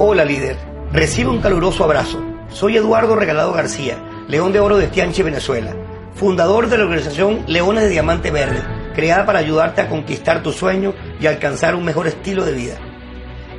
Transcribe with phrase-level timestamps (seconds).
[0.00, 0.56] Hola líder,
[0.92, 2.22] recibe un caluroso abrazo.
[2.50, 3.98] Soy Eduardo Regalado García,
[4.28, 5.74] León de Oro de Tianche, Venezuela,
[6.14, 8.62] fundador de la organización Leones de Diamante Verde,
[8.94, 12.76] creada para ayudarte a conquistar tu sueño y alcanzar un mejor estilo de vida.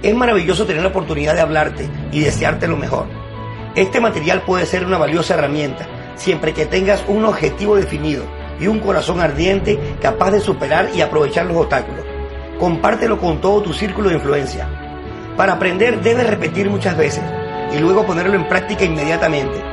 [0.01, 3.07] Es maravilloso tener la oportunidad de hablarte y desearte lo mejor.
[3.75, 8.23] Este material puede ser una valiosa herramienta siempre que tengas un objetivo definido
[8.61, 12.05] y un corazón ardiente capaz de superar y aprovechar los obstáculos.
[12.57, 14.78] Compártelo con todo tu círculo de influencia
[15.39, 17.23] para aprender debes repetir muchas veces
[17.73, 19.63] y luego ponerlo en práctica inmediatamente.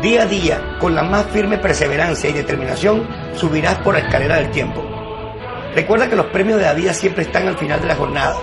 [0.00, 3.04] Día a día, con la más firme perseverancia y determinación,
[3.34, 4.80] subirás por la escalera del tiempo.
[5.74, 8.36] Recuerda que los premios de la vida siempre están al final de la jornada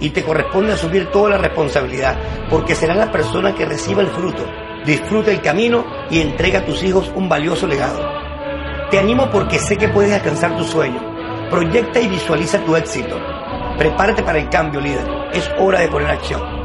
[0.00, 2.16] y te corresponde asumir toda la responsabilidad
[2.50, 4.44] porque serás la persona que reciba el fruto,
[4.84, 8.04] disfruta el camino y entrega a tus hijos un valioso legado.
[8.90, 11.00] Te animo porque sé que puedes alcanzar tu sueño.
[11.50, 13.35] Proyecta y visualiza tu éxito
[13.78, 15.06] Prepárate para el cambio, líder.
[15.34, 16.55] Es hora de poner acción.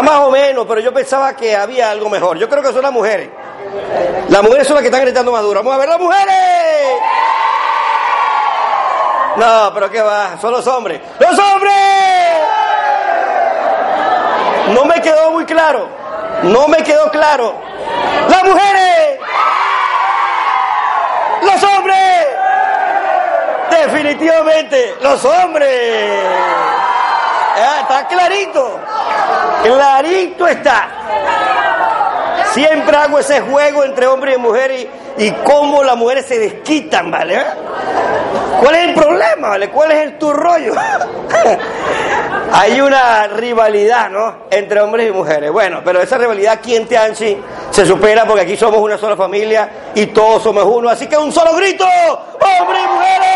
[0.00, 2.38] Más o menos, pero yo pensaba que había algo mejor.
[2.38, 3.28] Yo creo que son las mujeres.
[4.28, 5.60] Las mujeres son las que están gritando más duro.
[5.60, 6.34] Vamos a ver las mujeres.
[9.36, 11.00] No, pero qué va, son los hombres.
[11.18, 11.74] ¡Los hombres!
[14.74, 15.88] No me quedó muy claro.
[16.42, 17.54] No me quedó claro.
[18.28, 19.18] ¡Las mujeres!
[21.42, 22.26] ¡Los hombres!
[23.70, 26.24] Definitivamente, los hombres.
[27.56, 28.80] Ah, está clarito.
[29.62, 30.88] Clarito está.
[32.52, 37.42] Siempre hago ese juego entre hombre y mujer y, cómo las mujeres se desquitan, ¿vale?
[38.60, 39.70] ¿Cuál es el problema, vale?
[39.70, 40.74] ¿Cuál es el tu rollo?
[42.52, 44.42] Hay una rivalidad, ¿no?
[44.50, 45.50] Entre hombres y mujeres.
[45.50, 47.38] Bueno, pero esa rivalidad aquí en Tianchi
[47.70, 50.90] se supera porque aquí somos una sola familia y todos somos uno.
[50.90, 53.28] Así que un solo grito, hombres y mujeres.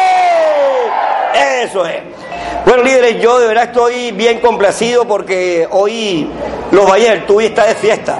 [1.65, 2.26] Eso es.
[2.67, 6.29] Bueno, líderes, yo de verdad estoy bien complacido porque hoy
[6.73, 8.19] los Bayer, tú está de fiesta.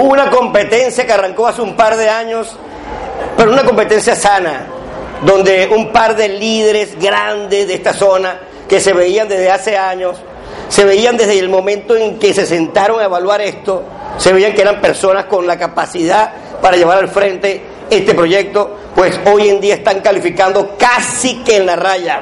[0.00, 2.56] Hubo una competencia que arrancó hace un par de años,
[3.36, 4.64] pero una competencia sana,
[5.26, 10.16] donde un par de líderes grandes de esta zona, que se veían desde hace años,
[10.70, 13.82] se veían desde el momento en que se sentaron a evaluar esto,
[14.16, 19.18] se veían que eran personas con la capacidad para llevar al frente este proyecto, pues
[19.26, 22.20] hoy en día están calificando casi que en la raya.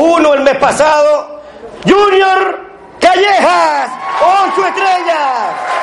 [0.00, 1.42] Uno el mes pasado,
[1.84, 2.60] Junior
[3.00, 5.78] Callejas, ocho estrellas.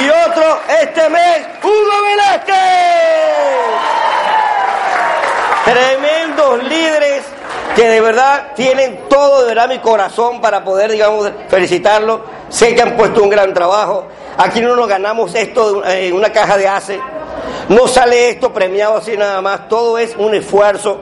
[0.00, 2.54] Y otro este mes, Hugo Velázquez.
[5.64, 7.22] Tremendos líderes
[7.74, 12.20] que de verdad tienen todo de verdad mi corazón para poder, digamos, felicitarlos.
[12.48, 14.06] Sé que han puesto un gran trabajo.
[14.36, 17.00] Aquí no nos ganamos esto en una caja de ACE.
[17.68, 19.68] No sale esto premiado así nada más.
[19.68, 20.98] Todo es un esfuerzo.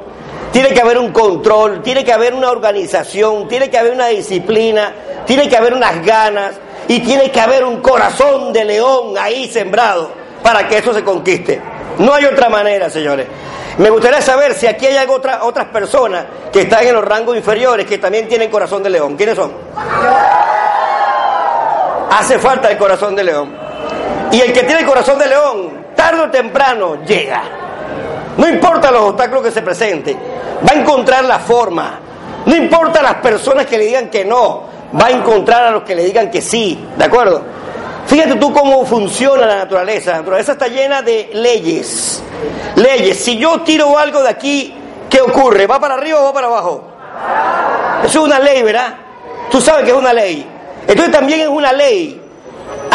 [0.52, 4.92] Tiene que haber un control, tiene que haber una organización, tiene que haber una disciplina,
[5.26, 6.54] tiene que haber unas ganas
[6.88, 10.10] y tiene que haber un corazón de león ahí sembrado
[10.42, 11.60] para que eso se conquiste.
[11.98, 13.26] No hay otra manera, señores.
[13.78, 17.84] Me gustaría saber si aquí hay otra, otras personas que están en los rangos inferiores
[17.84, 19.16] que también tienen corazón de león.
[19.16, 19.52] ¿Quiénes son?
[22.10, 23.54] Hace falta el corazón de león.
[24.32, 27.42] Y el que tiene el corazón de león, tarde o temprano llega.
[28.36, 30.18] No importa los obstáculos que se presenten,
[30.66, 31.98] va a encontrar la forma.
[32.44, 34.64] No importa las personas que le digan que no,
[34.98, 37.42] va a encontrar a los que le digan que sí, ¿de acuerdo?
[38.06, 40.12] Fíjate tú cómo funciona la naturaleza.
[40.12, 42.22] La naturaleza está llena de leyes.
[42.76, 43.18] Leyes.
[43.18, 44.74] Si yo tiro algo de aquí,
[45.10, 45.66] ¿qué ocurre?
[45.66, 46.84] ¿Va para arriba o va para abajo?
[48.04, 48.94] Eso es una ley, ¿verdad?
[49.50, 50.46] Tú sabes que es una ley.
[50.86, 52.22] Entonces también es una ley.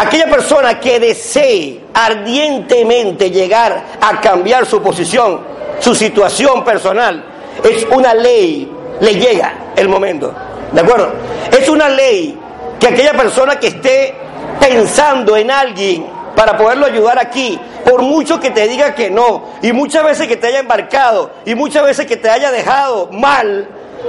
[0.01, 5.41] Aquella persona que desee ardientemente llegar a cambiar su posición,
[5.79, 7.23] su situación personal,
[7.63, 8.67] es una ley.
[8.99, 10.33] Le llega el momento.
[10.71, 11.11] ¿De acuerdo?
[11.51, 12.35] Es una ley
[12.79, 14.15] que aquella persona que esté
[14.59, 19.71] pensando en alguien para poderlo ayudar aquí, por mucho que te diga que no, y
[19.71, 23.67] muchas veces que te haya embarcado, y muchas veces que te haya dejado mal,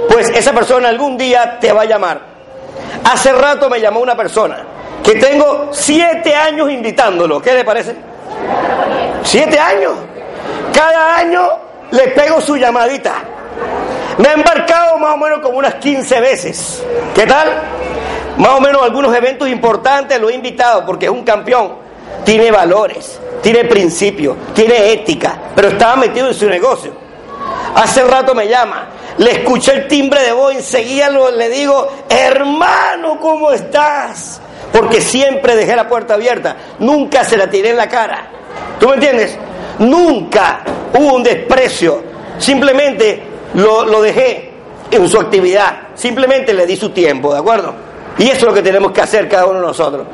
[0.09, 2.19] pues esa persona algún día te va a llamar.
[3.03, 4.72] Hace rato me llamó una persona
[5.03, 7.95] que tengo siete años invitándolo, ¿qué le parece?
[9.23, 9.93] Siete años.
[10.73, 11.49] Cada año
[11.91, 13.15] le pego su llamadita.
[14.17, 16.83] Me ha embarcado más o menos como unas 15 veces.
[17.13, 17.49] ¿Qué tal?
[18.37, 21.83] Más o menos algunos eventos importantes lo he invitado porque es un campeón.
[22.23, 26.93] Tiene valores, tiene principios, tiene ética, pero estaba metido en su negocio.
[27.75, 33.51] Hace rato me llama, le escuché el timbre de voz, enseguida le digo, hermano, ¿cómo
[33.51, 34.39] estás?
[34.73, 38.27] Porque siempre dejé la puerta abierta, nunca se la tiré en la cara.
[38.79, 39.37] ¿Tú me entiendes?
[39.79, 42.03] Nunca hubo un desprecio,
[42.39, 43.21] simplemente
[43.53, 44.51] lo, lo dejé
[44.91, 47.73] en su actividad, simplemente le di su tiempo, ¿de acuerdo?
[48.17, 50.07] Y eso es lo que tenemos que hacer cada uno de nosotros.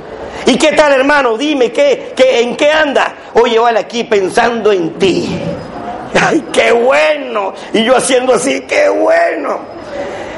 [0.46, 1.38] ¿Y qué tal, hermano?
[1.38, 3.14] Dime, ¿qué, qué, ¿en qué anda?
[3.34, 5.40] Oye, vale aquí pensando en ti.
[6.20, 7.54] ¡Ay, qué bueno!
[7.74, 9.60] Y yo haciendo así, ¡qué bueno!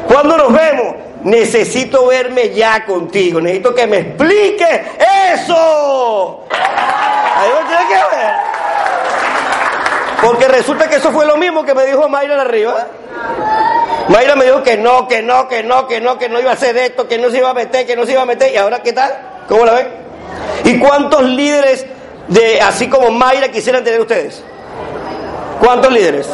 [0.08, 3.42] Cuando nos vemos, necesito verme ya contigo.
[3.42, 4.86] Necesito que me explique
[5.34, 6.46] eso.
[6.50, 8.34] Ahí lo tiene que ver.
[10.24, 12.88] Porque resulta que eso fue lo mismo que me dijo Mayra arriba.
[14.10, 16.54] Mayra me dijo que no, que no, que no, que no, que no iba a
[16.54, 18.54] hacer esto, que no se iba a meter, que no se iba a meter.
[18.54, 19.12] ¿Y ahora qué tal?
[19.48, 19.88] ¿Cómo la ven?
[20.66, 21.86] ¿Y cuántos líderes
[22.28, 24.44] de así como Mayra quisieran tener ustedes?
[25.60, 26.30] ¿Cuántos líderes?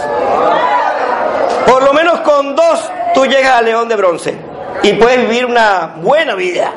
[1.65, 4.46] Por lo menos con dos tú llegas al León de Bronce
[4.83, 6.71] y puedes vivir una buena vida.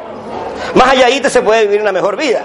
[0.75, 2.44] Más allá ahí te se puede vivir una mejor vida.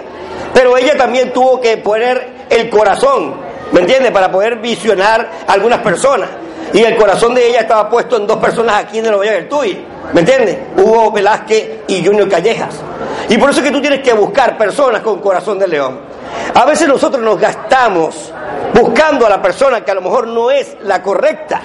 [0.54, 3.36] Pero ella también tuvo que poner el corazón,
[3.72, 4.12] ¿me entiendes?
[4.12, 6.30] Para poder visionar a algunas personas.
[6.74, 9.48] Y el corazón de ella estaba puesto en dos personas aquí en el Valle del.
[10.14, 10.58] ¿Me entiendes?
[10.78, 12.76] Hugo Velázquez y Junior Callejas.
[13.30, 16.00] Y por eso es que tú tienes que buscar personas con corazón de león.
[16.54, 18.32] A veces nosotros nos gastamos
[18.74, 21.62] buscando a la persona que a lo mejor no es la correcta.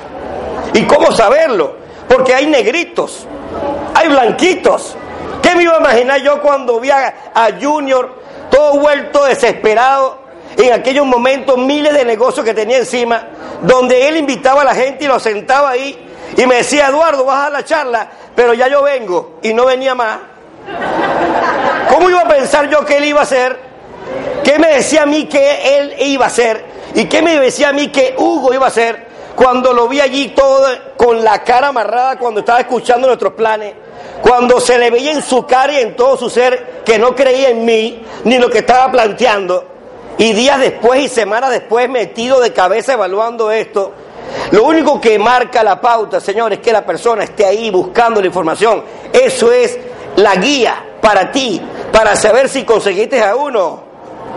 [0.74, 1.74] ¿Y cómo saberlo?
[2.08, 3.26] Porque hay negritos,
[3.94, 4.96] hay blanquitos.
[5.42, 7.14] ¿Qué me iba a imaginar yo cuando vi a,
[7.60, 8.20] Junior
[8.50, 10.18] todo vuelto desesperado
[10.56, 13.28] en aquellos momentos miles de negocios que tenía encima,
[13.62, 17.46] donde él invitaba a la gente y lo sentaba ahí y me decía, Eduardo, vas
[17.46, 20.18] a la charla, pero ya yo vengo y no venía más.
[21.88, 23.58] ¿Cómo iba a pensar yo que él iba a hacer?
[24.44, 26.64] ¿Qué me decía a mí que él iba a hacer?
[26.94, 30.28] ¿Y qué me decía a mí que Hugo iba a hacer cuando lo vi allí
[30.28, 30.68] todo
[31.00, 33.72] con la cara amarrada cuando estaba escuchando nuestros planes?
[34.20, 37.48] Cuando se le veía en su cara y en todo su ser que no creía
[37.48, 39.64] en mí ni lo que estaba planteando.
[40.18, 43.92] Y días después y semanas después metido de cabeza evaluando esto.
[44.50, 48.26] Lo único que marca la pauta, señores, es que la persona esté ahí buscando la
[48.26, 48.84] información.
[49.10, 49.78] Eso es
[50.16, 53.84] la guía para ti, para saber si conseguiste a uno.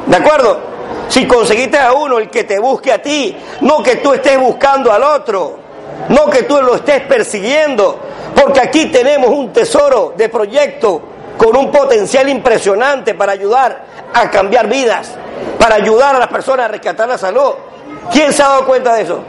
[0.06, 0.62] ¿De acuerdo?
[1.10, 4.94] Si conseguiste a uno, el que te busque a ti, no que tú estés buscando
[4.94, 5.63] al otro,
[6.10, 8.00] no que tú lo estés persiguiendo,
[8.36, 11.02] porque aquí tenemos un tesoro de proyecto
[11.38, 15.12] con un potencial impresionante para ayudar a cambiar vidas,
[15.60, 17.54] para ayudar a las personas a rescatar la salud.
[18.12, 19.24] ¿Quién se ha dado cuenta de eso?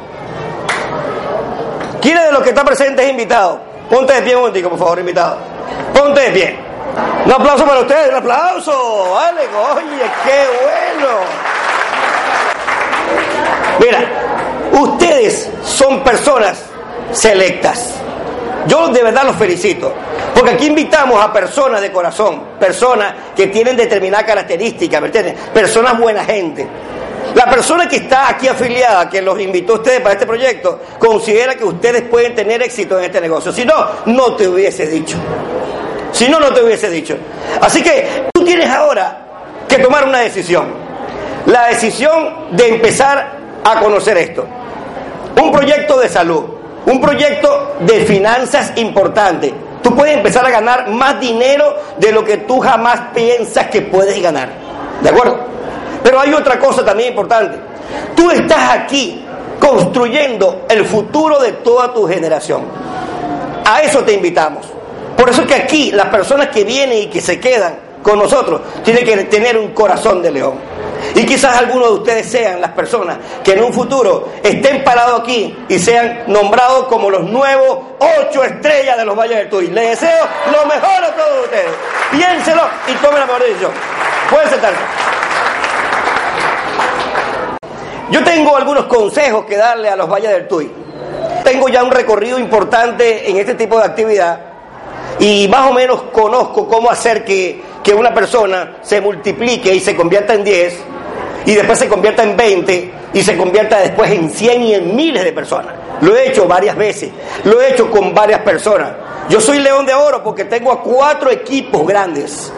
[2.01, 3.61] ¿Quién de los que está presente es invitado?
[3.89, 5.39] Ponte de pie un momentico, por favor, invitado.
[5.95, 6.59] Ponte de pie.
[7.25, 9.11] Un aplauso para ustedes, un aplauso.
[9.13, 11.17] Vale, oye, qué bueno.
[13.81, 14.24] Mira,
[14.75, 16.63] ustedes son personas
[17.13, 17.95] selectas.
[18.67, 19.93] Yo de verdad los felicito,
[20.35, 25.35] porque aquí invitamos a personas de corazón, personas que tienen determinadas características, ¿me entiendes?
[25.53, 26.67] Personas buena gente.
[27.35, 31.55] La persona que está aquí afiliada, que los invitó a ustedes para este proyecto, considera
[31.57, 33.53] que ustedes pueden tener éxito en este negocio.
[33.53, 33.75] Si no,
[34.07, 35.17] no te hubiese dicho.
[36.13, 37.17] Si no, no te hubiese dicho.
[37.61, 40.73] Así que tú tienes ahora que tomar una decisión.
[41.47, 44.47] La decisión de empezar a conocer esto.
[45.41, 46.45] Un proyecto de salud,
[46.87, 49.53] un proyecto de finanzas importante.
[49.83, 54.21] Tú puedes empezar a ganar más dinero de lo que tú jamás piensas que puedes
[54.23, 54.49] ganar.
[55.03, 55.39] ¿De acuerdo?
[56.03, 57.59] Pero hay otra cosa también importante.
[58.15, 59.25] Tú estás aquí
[59.59, 62.63] construyendo el futuro de toda tu generación.
[63.65, 64.67] A eso te invitamos.
[65.17, 68.61] Por eso es que aquí las personas que vienen y que se quedan con nosotros
[68.85, 70.74] tienen que tener un corazón de león.
[71.15, 75.57] Y quizás algunos de ustedes sean las personas que en un futuro estén parados aquí
[75.69, 79.69] y sean nombrados como los nuevos ocho estrellas de los Valles del Tuy.
[79.69, 81.71] Les deseo lo mejor a todos ustedes.
[82.11, 83.43] Piénselo y tomen la mejor.
[84.31, 84.79] Pueden sentarse.
[88.11, 90.71] Yo tengo algunos consejos que darle a los Valles del Tuy.
[91.45, 94.41] Tengo ya un recorrido importante en este tipo de actividad
[95.19, 99.95] y más o menos conozco cómo hacer que, que una persona se multiplique y se
[99.95, 100.94] convierta en 10
[101.47, 105.25] y después se convierta en 20 y se convierta después en 100 y en miles
[105.25, 105.75] de personas.
[106.01, 107.11] Lo he hecho varias veces,
[107.45, 108.93] lo he hecho con varias personas.
[109.29, 112.53] Yo soy león de oro porque tengo a cuatro equipos grandes,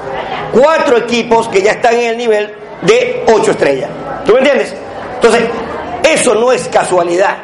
[0.53, 3.91] cuatro equipos que ya están en el nivel de 8 estrellas.
[4.25, 4.75] ¿Tú me entiendes?
[5.15, 5.45] Entonces,
[6.03, 7.37] eso no es casualidad.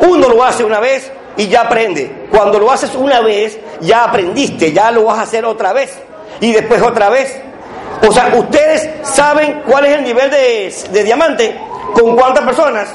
[0.00, 2.26] Uno lo hace una vez y ya aprende.
[2.30, 5.98] Cuando lo haces una vez, ya aprendiste, ya lo vas a hacer otra vez.
[6.40, 7.40] Y después otra vez
[8.06, 11.56] o sea, ustedes saben cuál es el nivel de, diamante.
[11.94, 12.88] ¿Con cuántas personas?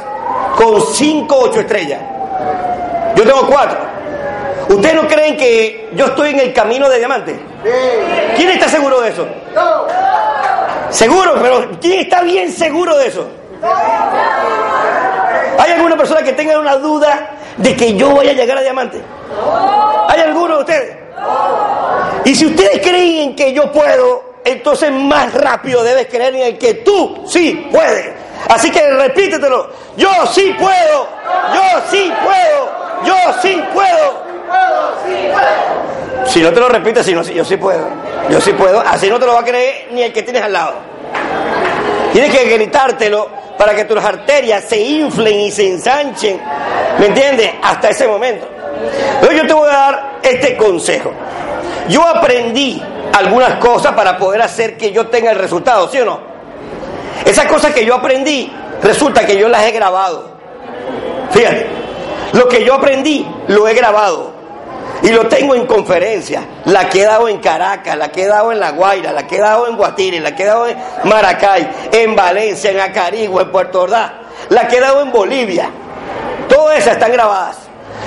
[0.56, 2.02] Con 5 8 estrellas.
[3.16, 3.78] Yo tengo 4.
[4.70, 7.40] ¿Ustedes no creen que yo estoy en el camino de diamante?
[8.36, 9.28] ¿Quién está seguro de eso?
[10.90, 13.28] Seguro, pero ¿quién está bien seguro de eso?
[15.60, 19.02] ¿Hay alguna persona que tenga una duda de que yo voy a llegar a diamante?
[20.10, 20.98] ¿Hay alguno de ustedes?
[22.26, 26.58] Y si ustedes creen en que yo puedo, entonces más rápido debes creer en el
[26.58, 28.14] que tú sí puedes.
[28.50, 31.08] Así que repítetelo, yo sí puedo,
[31.54, 34.28] yo sí puedo, yo sí puedo.
[36.26, 37.88] Si no te lo repites, si no, yo sí puedo,
[38.30, 40.54] yo sí puedo, así no te lo va a creer ni el que tienes al
[40.54, 40.76] lado.
[42.14, 46.40] Tienes que gritártelo para que tus arterias se inflen y se ensanchen,
[47.00, 47.52] ¿me entiendes?
[47.62, 48.48] Hasta ese momento.
[49.22, 51.12] Pero yo te voy a dar este consejo.
[51.90, 52.82] Yo aprendí
[53.14, 56.20] algunas cosas para poder hacer que yo tenga el resultado, ¿sí o no?
[57.26, 60.38] Esas cosas que yo aprendí, resulta que yo las he grabado.
[61.32, 61.68] Fíjate,
[62.34, 64.32] lo que yo aprendí lo he grabado
[65.02, 66.44] y lo tengo en conferencias.
[66.66, 69.38] La que he dado en Caracas, la que he dado en La Guaira, la he
[69.38, 74.12] dado en Guatire, la he dado en Maracay, en Valencia, en Acarigua, en Puerto Ordaz,
[74.50, 75.70] la que he dado en Bolivia.
[76.48, 77.58] Todas esas están grabadas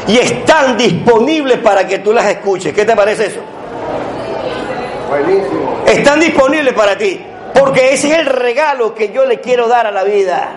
[0.06, 2.72] y están disponibles para que tú las escuches.
[2.72, 3.40] ¿Qué te parece eso?
[5.86, 7.24] Están disponibles para ti.
[7.54, 10.48] Porque ese es el regalo que yo le quiero dar a la vida.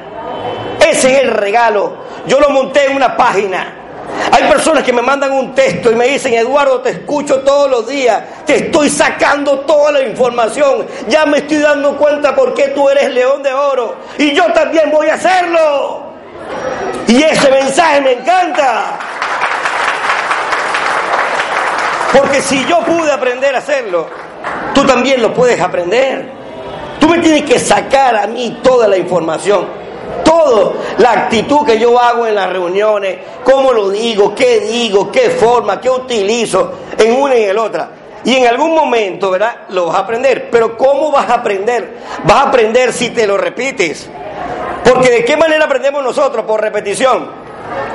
[0.79, 1.97] Ese es el regalo.
[2.27, 3.79] Yo lo monté en una página.
[4.31, 7.87] Hay personas que me mandan un texto y me dicen, Eduardo, te escucho todos los
[7.87, 12.89] días, te estoy sacando toda la información, ya me estoy dando cuenta por qué tú
[12.89, 16.13] eres león de oro y yo también voy a hacerlo.
[17.07, 18.99] Y ese mensaje me encanta.
[22.13, 24.07] Porque si yo pude aprender a hacerlo,
[24.73, 26.29] Tú también lo puedes aprender.
[26.99, 29.83] Tú me tienes que sacar a mí toda la información.
[30.23, 35.29] Todo, la actitud que yo hago en las reuniones, cómo lo digo, qué digo, qué
[35.31, 37.89] forma, qué utilizo en una y en la otra.
[38.25, 39.65] Y en algún momento, ¿verdad?
[39.69, 40.49] Lo vas a aprender.
[40.49, 41.97] Pero ¿cómo vas a aprender?
[42.23, 44.09] Vas a aprender si te lo repites.
[44.83, 46.45] Porque ¿de qué manera aprendemos nosotros?
[46.45, 47.42] Por repetición.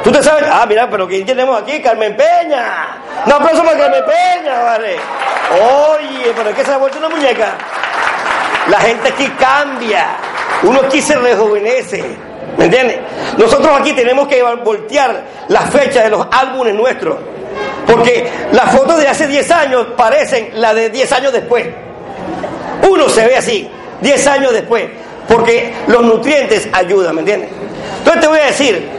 [0.08, 1.82] Tú te sabes, ah, mira, pero ¿quién tenemos aquí?
[1.82, 2.96] Carmen Peña.
[3.26, 4.96] Un aplauso para Carmen Peña, vale.
[5.52, 7.58] Oye, pero es que se ha vuelto una muñeca.
[8.70, 10.16] La gente aquí cambia.
[10.62, 12.02] Uno aquí se rejuvenece.
[12.56, 13.00] ¿Me entiendes?
[13.36, 17.18] Nosotros aquí tenemos que voltear la fecha de los álbumes nuestros.
[17.86, 21.66] Porque las fotos de hace 10 años parecen las de 10 años después.
[22.88, 24.86] Uno se ve así, 10 años después.
[25.28, 27.50] Porque los nutrientes ayudan, ¿me entiendes?
[27.98, 28.97] Entonces te voy a decir,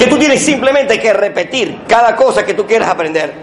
[0.00, 3.34] que tú tienes simplemente que repetir cada cosa que tú quieras aprender.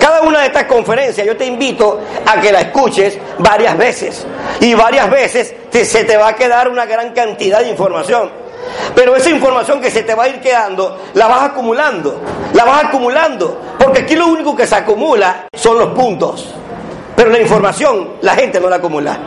[0.00, 4.26] Cada una de estas conferencias yo te invito a que la escuches varias veces
[4.60, 8.30] y varias veces se te va a quedar una gran cantidad de información.
[8.94, 12.22] Pero esa información que se te va a ir quedando, la vas acumulando,
[12.54, 16.54] la vas acumulando, porque aquí lo único que se acumula son los puntos.
[17.14, 19.18] Pero la información la gente no la acumula.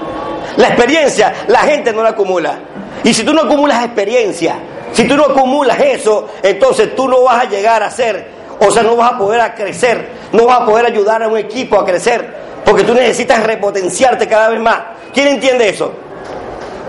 [0.57, 2.57] La experiencia la gente no la acumula.
[3.03, 4.57] Y si tú no acumulas experiencia,
[4.91, 8.27] si tú no acumulas eso, entonces tú no vas a llegar a ser,
[8.59, 11.37] o sea, no vas a poder a crecer, no vas a poder ayudar a un
[11.37, 12.25] equipo a crecer,
[12.63, 14.79] porque tú necesitas repotenciarte cada vez más.
[15.13, 15.93] ¿Quién entiende eso?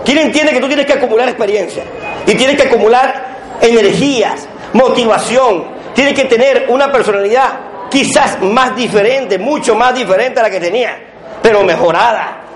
[0.03, 1.83] ¿Quién entiende que tú tienes que acumular experiencia?
[2.25, 9.75] Y tienes que acumular energías, motivación, tienes que tener una personalidad quizás más diferente, mucho
[9.75, 10.97] más diferente a la que tenía,
[11.41, 12.46] pero mejorada.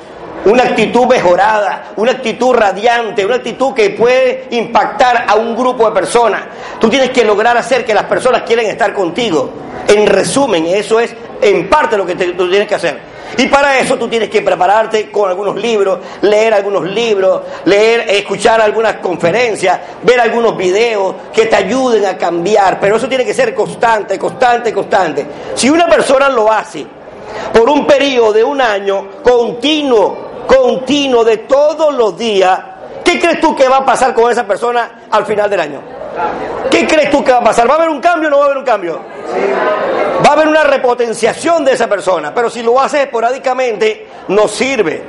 [0.46, 5.92] Una actitud mejorada, una actitud radiante, una actitud que puede impactar a un grupo de
[5.92, 6.42] personas.
[6.80, 9.52] Tú tienes que lograr hacer que las personas quieran estar contigo.
[9.88, 13.12] En resumen, eso es en parte lo que tú tienes que hacer.
[13.38, 18.60] Y para eso tú tienes que prepararte con algunos libros, leer algunos libros, leer, escuchar
[18.60, 22.80] algunas conferencias, ver algunos videos que te ayuden a cambiar.
[22.80, 25.26] Pero eso tiene que ser constante, constante, constante.
[25.56, 26.86] Si una persona lo hace
[27.54, 30.31] por un periodo de un año continuo,
[30.62, 32.60] continuo de todos los días,
[33.04, 35.82] ¿qué crees tú que va a pasar con esa persona al final del año?
[36.70, 37.68] ¿Qué crees tú que va a pasar?
[37.68, 39.02] ¿Va a haber un cambio o no va a haber un cambio?
[40.24, 45.04] Va a haber una repotenciación de esa persona, pero si lo haces esporádicamente, no sirve.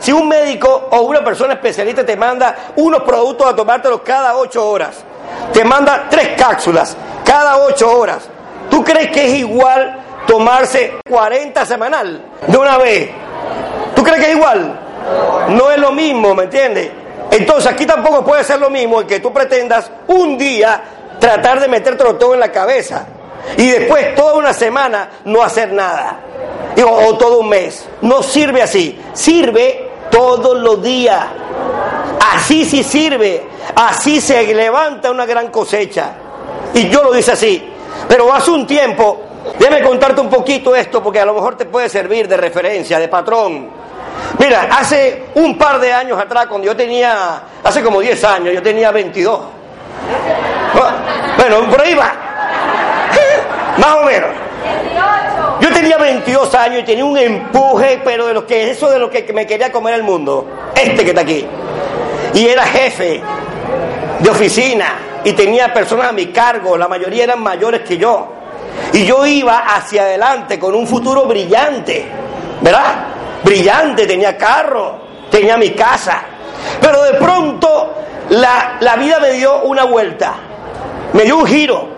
[0.00, 4.68] Si un médico o una persona especialista te manda unos productos a tomártelos cada ocho
[4.68, 5.04] horas,
[5.52, 8.28] te manda tres cápsulas cada ocho horas,
[8.70, 13.25] ¿tú crees que es igual tomarse 40 semanal de una vez?
[13.96, 14.78] ¿Tú crees que es igual?
[15.48, 16.90] No es lo mismo, ¿me entiendes?
[17.32, 20.80] Entonces aquí tampoco puede ser lo mismo el que tú pretendas un día
[21.18, 23.06] tratar de metértelo todo en la cabeza
[23.56, 26.20] y después toda una semana no hacer nada.
[26.84, 27.88] o todo un mes.
[28.02, 28.98] No sirve así.
[29.12, 31.24] Sirve todos los días.
[32.34, 33.44] Así sí sirve.
[33.74, 36.12] Así se levanta una gran cosecha.
[36.74, 37.72] Y yo lo dice así.
[38.08, 39.20] Pero hace un tiempo,
[39.58, 43.08] déjame contarte un poquito esto porque a lo mejor te puede servir de referencia, de
[43.08, 43.85] patrón.
[44.38, 48.62] Mira, hace un par de años atrás, cuando yo tenía, hace como 10 años, yo
[48.62, 49.40] tenía 22.
[51.36, 52.12] Bueno, por ahí va.
[53.76, 54.30] Más o menos.
[55.60, 59.10] Yo tenía 22 años y tenía un empuje, pero de lo que eso de lo
[59.10, 60.46] que me quería comer el mundo.
[60.74, 61.46] Este que está aquí.
[62.34, 63.22] Y era jefe
[64.18, 68.28] de oficina y tenía personas a mi cargo, la mayoría eran mayores que yo.
[68.92, 72.06] Y yo iba hacia adelante con un futuro brillante,
[72.60, 73.15] ¿verdad?
[73.44, 74.98] Brillante, tenía carro,
[75.30, 76.22] tenía mi casa.
[76.80, 77.94] Pero de pronto
[78.30, 80.34] la, la vida me dio una vuelta,
[81.12, 81.88] me dio un giro.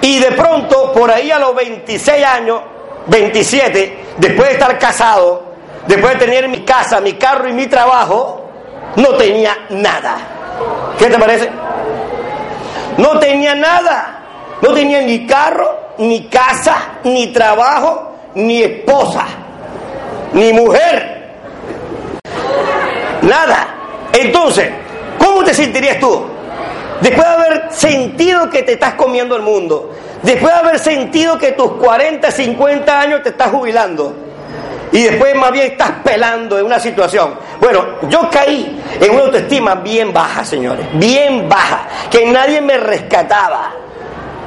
[0.00, 2.60] Y de pronto, por ahí a los 26 años,
[3.06, 5.44] 27, después de estar casado,
[5.86, 8.48] después de tener mi casa, mi carro y mi trabajo,
[8.96, 10.16] no tenía nada.
[10.98, 11.50] ¿Qué te parece?
[12.98, 14.18] No tenía nada.
[14.60, 19.41] No tenía ni carro, ni casa, ni trabajo, ni esposa
[20.32, 21.22] ni mujer.
[23.22, 23.68] Nada.
[24.12, 24.70] Entonces,
[25.18, 26.26] ¿cómo te sentirías tú?
[27.00, 29.92] Después de haber sentido que te estás comiendo el mundo,
[30.22, 34.14] después de haber sentido que tus 40, 50 años te estás jubilando,
[34.92, 37.34] y después más bien estás pelando en una situación.
[37.60, 43.72] Bueno, yo caí en una autoestima bien baja, señores, bien baja, que nadie me rescataba,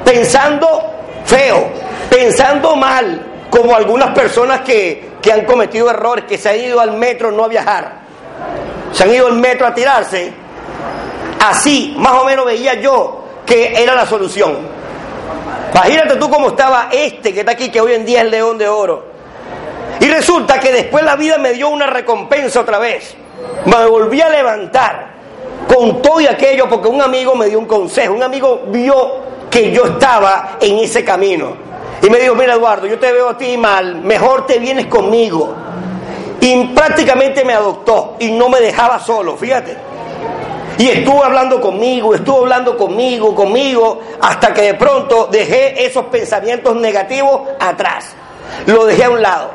[0.06, 0.94] pensando
[1.26, 1.68] feo,
[2.10, 6.94] pensando mal, como algunas personas que, que han cometido errores, que se han ido al
[6.94, 8.00] metro no a viajar,
[8.92, 10.34] se han ido al metro a tirarse,
[11.40, 14.58] así más o menos veía yo que era la solución.
[15.72, 18.68] Imagínate tú cómo estaba este que está aquí, que hoy en día es león de
[18.68, 19.06] oro.
[20.00, 23.16] Y resulta que después la vida me dio una recompensa otra vez.
[23.66, 25.14] Me volví a levantar
[25.74, 28.14] con todo y aquello porque un amigo me dio un consejo.
[28.14, 31.75] Un amigo vio que yo estaba en ese camino.
[32.06, 35.56] Y me dijo, mira Eduardo, yo te veo a ti mal, mejor te vienes conmigo.
[36.40, 39.76] Y prácticamente me adoptó y no me dejaba solo, fíjate.
[40.78, 46.76] Y estuvo hablando conmigo, estuvo hablando conmigo, conmigo, hasta que de pronto dejé esos pensamientos
[46.76, 48.14] negativos atrás.
[48.68, 49.50] Lo dejé a un lado.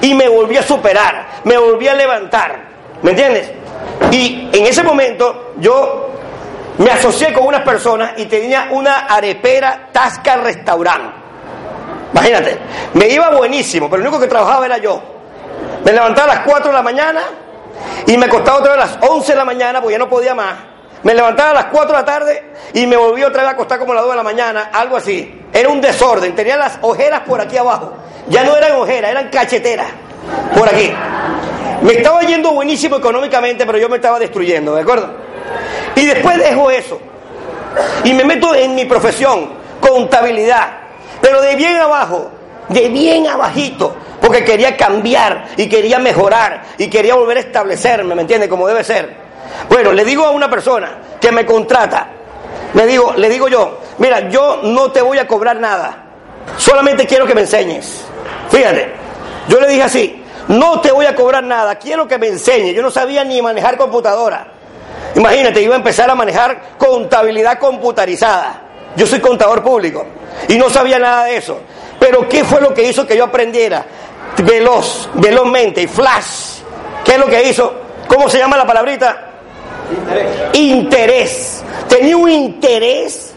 [0.00, 2.60] Y me volví a superar, me volví a levantar.
[3.02, 3.50] ¿Me entiendes?
[4.12, 6.10] Y en ese momento yo
[6.78, 11.17] me asocié con unas personas y tenía una arepera Tasca Restaurant.
[12.12, 12.58] Imagínate,
[12.94, 15.00] me iba buenísimo, pero el único que trabajaba era yo.
[15.84, 17.22] Me levantaba a las 4 de la mañana
[18.06, 20.34] y me acostaba otra vez a las 11 de la mañana porque ya no podía
[20.34, 20.54] más.
[21.02, 23.78] Me levantaba a las 4 de la tarde y me volví otra vez a acostar
[23.78, 25.42] como a las 2 de la mañana, algo así.
[25.52, 27.92] Era un desorden, tenía las ojeras por aquí abajo.
[28.28, 29.88] Ya no eran ojeras, eran cacheteras
[30.56, 30.92] por aquí.
[31.82, 35.10] Me estaba yendo buenísimo económicamente, pero yo me estaba destruyendo, ¿de acuerdo?
[35.94, 37.00] Y después dejo eso
[38.04, 40.87] y me meto en mi profesión, contabilidad
[41.20, 42.30] pero de bien abajo,
[42.68, 48.22] de bien abajito, porque quería cambiar y quería mejorar y quería volver a establecerme, ¿me
[48.22, 48.48] entiende?
[48.48, 49.28] Como debe ser.
[49.68, 52.08] Bueno, le digo a una persona que me contrata,
[52.74, 56.04] le digo, le digo yo, mira, yo no te voy a cobrar nada,
[56.56, 58.04] solamente quiero que me enseñes.
[58.50, 58.92] Fíjate,
[59.48, 62.74] yo le dije así, no te voy a cobrar nada, quiero que me enseñes.
[62.74, 64.46] Yo no sabía ni manejar computadora.
[65.14, 68.62] Imagínate, iba a empezar a manejar contabilidad computarizada.
[68.96, 70.06] Yo soy contador público
[70.48, 71.60] y no sabía nada de eso.
[71.98, 73.84] Pero ¿qué fue lo que hizo que yo aprendiera?
[74.38, 76.58] Veloz, velozmente, flash,
[77.04, 77.72] ¿Qué es lo que hizo?
[78.06, 79.30] ¿Cómo se llama la palabrita?
[80.52, 80.52] Interés.
[80.54, 81.64] interés.
[81.88, 83.32] Tenía un interés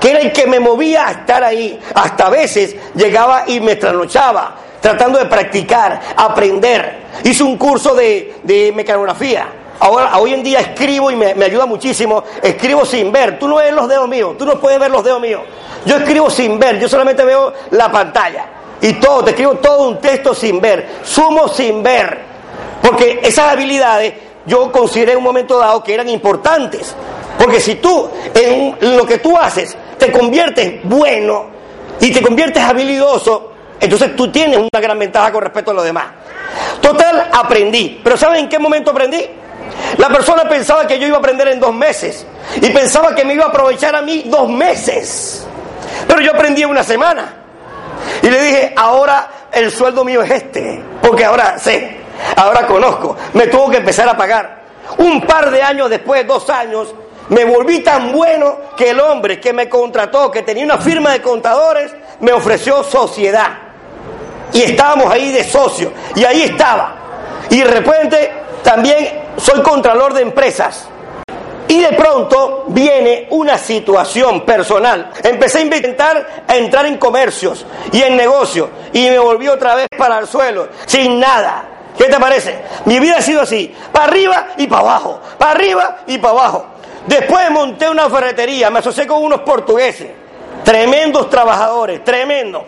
[0.00, 1.78] que era el que me movía a estar ahí.
[1.94, 7.00] Hasta a veces llegaba y me trasnochaba tratando de practicar, aprender.
[7.24, 9.46] Hice un curso de, de mecanografía.
[9.80, 12.22] Ahora, hoy en día escribo y me, me, ayuda muchísimo.
[12.42, 13.38] Escribo sin ver.
[13.38, 14.36] Tú no ves los dedos míos.
[14.38, 15.40] Tú no puedes ver los dedos míos.
[15.86, 16.78] Yo escribo sin ver.
[16.78, 18.46] Yo solamente veo la pantalla.
[18.82, 20.86] Y todo, te escribo todo un texto sin ver.
[21.02, 22.20] Sumo sin ver.
[22.82, 24.14] Porque esas habilidades
[24.46, 26.94] yo consideré en un momento dado que eran importantes.
[27.38, 31.46] Porque si tú, en lo que tú haces, te conviertes bueno
[32.00, 36.06] y te conviertes habilidoso, entonces tú tienes una gran ventaja con respecto a los demás.
[36.82, 38.00] Total, aprendí.
[38.02, 39.26] Pero ¿saben en qué momento aprendí?
[39.98, 42.26] La persona pensaba que yo iba a aprender en dos meses
[42.60, 45.46] y pensaba que me iba a aprovechar a mí dos meses.
[46.06, 47.34] Pero yo aprendí en una semana.
[48.22, 51.98] Y le dije, ahora el sueldo mío es este, porque ahora sé,
[52.36, 54.60] ahora conozco, me tuvo que empezar a pagar.
[54.98, 56.94] Un par de años después, dos años,
[57.28, 61.22] me volví tan bueno que el hombre que me contrató, que tenía una firma de
[61.22, 63.50] contadores, me ofreció sociedad.
[64.52, 65.92] Y estábamos ahí de socio.
[66.16, 66.96] Y ahí estaba.
[67.48, 70.88] Y de repente también soy contralor de empresas.
[71.68, 75.12] Y de pronto viene una situación personal.
[75.22, 78.68] Empecé a intentar a entrar en comercios y en negocios.
[78.92, 81.64] Y me volví otra vez para el suelo, sin nada.
[81.96, 82.62] ¿Qué te parece?
[82.86, 86.66] Mi vida ha sido así, para arriba y para abajo, para arriba y para abajo.
[87.06, 90.08] Después monté una ferretería, me asocié con unos portugueses,
[90.64, 92.62] tremendos trabajadores, tremendos.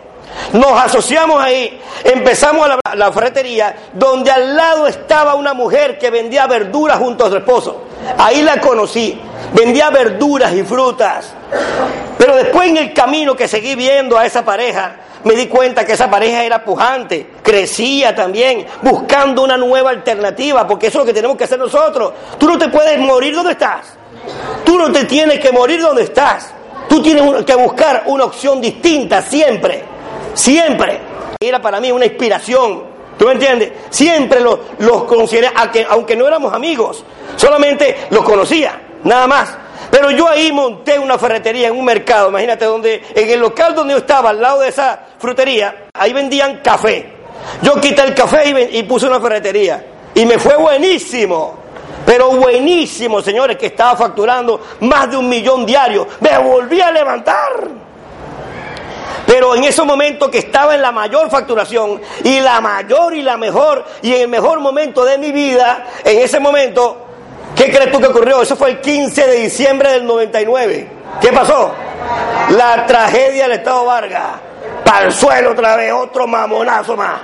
[0.53, 6.47] Nos asociamos ahí, empezamos la, la ferretería, donde al lado estaba una mujer que vendía
[6.47, 7.83] verduras junto a su esposo.
[8.17, 9.19] Ahí la conocí,
[9.53, 11.33] vendía verduras y frutas.
[12.17, 15.93] Pero después en el camino que seguí viendo a esa pareja, me di cuenta que
[15.93, 21.13] esa pareja era pujante, crecía también, buscando una nueva alternativa, porque eso es lo que
[21.13, 22.13] tenemos que hacer nosotros.
[22.37, 23.93] Tú no te puedes morir donde estás.
[24.65, 26.51] Tú no te tienes que morir donde estás.
[26.89, 29.92] Tú tienes que buscar una opción distinta siempre.
[30.33, 30.99] Siempre.
[31.39, 32.83] Era para mí una inspiración.
[33.17, 33.71] ¿Tú me entiendes?
[33.89, 37.03] Siempre los, los consideré, aunque, aunque no éramos amigos,
[37.35, 39.57] solamente los conocía, nada más.
[39.91, 43.93] Pero yo ahí monté una ferretería en un mercado, imagínate, donde, en el local donde
[43.93, 47.13] yo estaba, al lado de esa frutería, ahí vendían café.
[47.61, 49.85] Yo quité el café y, y puse una ferretería.
[50.15, 51.55] Y me fue buenísimo.
[52.05, 56.07] Pero buenísimo, señores, que estaba facturando más de un millón diario.
[56.19, 57.82] Me volví a levantar.
[59.25, 63.37] Pero en ese momento que estaba en la mayor facturación y la mayor y la
[63.37, 67.05] mejor y en el mejor momento de mi vida, en ese momento,
[67.55, 68.41] ¿qué crees tú que ocurrió?
[68.41, 70.87] Eso fue el 15 de diciembre del 99.
[71.21, 71.73] ¿Qué pasó?
[72.49, 74.27] La tragedia del Estado Vargas.
[74.83, 77.21] Para el suelo otra vez, otro mamonazo más.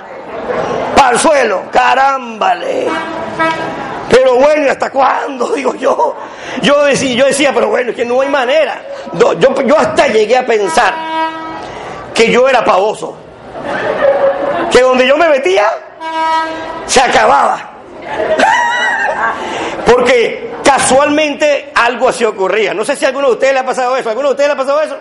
[0.96, 2.88] Para el suelo, carámbale.
[4.08, 5.48] Pero bueno, ¿hasta cuándo?
[5.54, 6.16] Digo yo.
[6.62, 8.82] Yo decía, yo decía pero bueno, es que no hay manera.
[9.12, 11.10] Yo, yo hasta llegué a pensar
[12.20, 13.16] que yo era pavoso.
[14.70, 15.70] Que donde yo me metía,
[16.84, 17.70] se acababa.
[19.86, 22.74] Porque casualmente algo así ocurría.
[22.74, 24.10] No sé si a alguno de ustedes le ha pasado eso.
[24.10, 24.98] alguno de ustedes le ha pasado eso?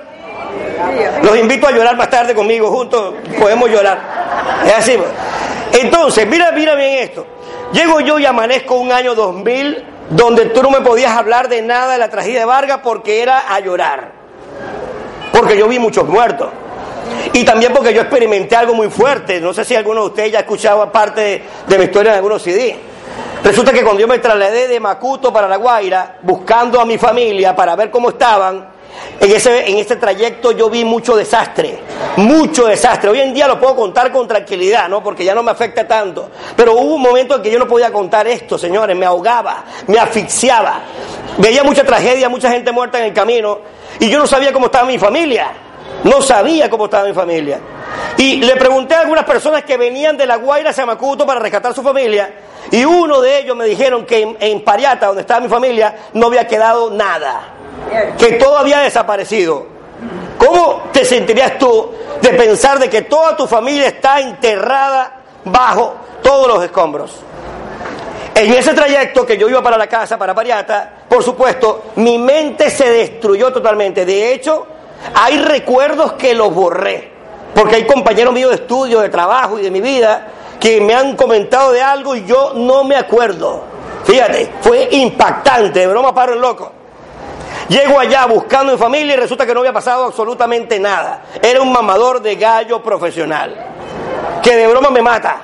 [1.22, 4.00] Los invito a llorar más tarde conmigo, juntos podemos llorar.
[4.66, 4.98] Es así.
[5.74, 7.28] Entonces, mira, mira bien esto.
[7.74, 11.92] Llego yo y amanezco un año 2000 donde tú no me podías hablar de nada
[11.92, 14.14] de la tragedia de Vargas porque era a llorar.
[15.34, 16.50] Porque yo vi muchos muertos.
[17.34, 19.40] Y también porque yo experimenté algo muy fuerte.
[19.40, 22.42] No sé si alguno de ustedes ya ha escuchado parte de, mi historia en algunos
[22.42, 22.76] CD.
[23.44, 27.56] Resulta que cuando yo me trasladé de Macuto para La Guaira, buscando a mi familia
[27.56, 28.68] para ver cómo estaban,
[29.20, 31.80] en ese, en ese trayecto yo vi mucho desastre,
[32.18, 33.10] mucho desastre.
[33.10, 35.04] Hoy en día lo puedo contar con tranquilidad, ¿no?
[35.04, 36.30] Porque ya no me afecta tanto.
[36.56, 39.98] Pero hubo un momento en que yo no podía contar esto, señores, me ahogaba, me
[40.00, 40.82] asfixiaba.
[41.38, 43.60] Veía mucha tragedia, mucha gente muerta en el camino
[44.00, 45.52] y yo no sabía cómo estaba mi familia.
[46.04, 47.60] No sabía cómo estaba mi familia.
[48.18, 51.74] Y le pregunté a algunas personas que venían de La Guaira hacia Macuto para rescatar
[51.74, 52.30] su familia.
[52.72, 56.48] Y uno de ellos me dijeron que en, Pariata, donde estaba mi familia, no había
[56.48, 57.54] quedado nada.
[58.18, 59.66] Que todo había desaparecido.
[60.38, 66.48] ¿Cómo te sentirías tú de pensar de que toda tu familia está enterrada bajo todos
[66.48, 67.12] los escombros?
[68.36, 72.70] En ese trayecto que yo iba para la casa, para Pariata, por supuesto, mi mente
[72.70, 74.06] se destruyó totalmente.
[74.06, 74.66] De hecho,
[75.14, 77.12] hay recuerdos que los borré,
[77.56, 80.28] porque hay compañeros míos de estudio, de trabajo y de mi vida
[80.60, 83.64] que me han comentado de algo y yo no me acuerdo.
[84.04, 86.72] Fíjate, fue impactante, de broma paro el loco.
[87.70, 91.24] Llego allá buscando en familia y resulta que no había pasado absolutamente nada.
[91.42, 93.56] Era un mamador de gallo profesional,
[94.42, 95.38] que de broma me mata.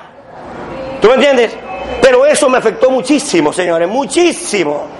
[1.00, 1.56] ¿Tú me entiendes?
[2.00, 4.95] Pero eso me afectó muchísimo, señores, muchísimo.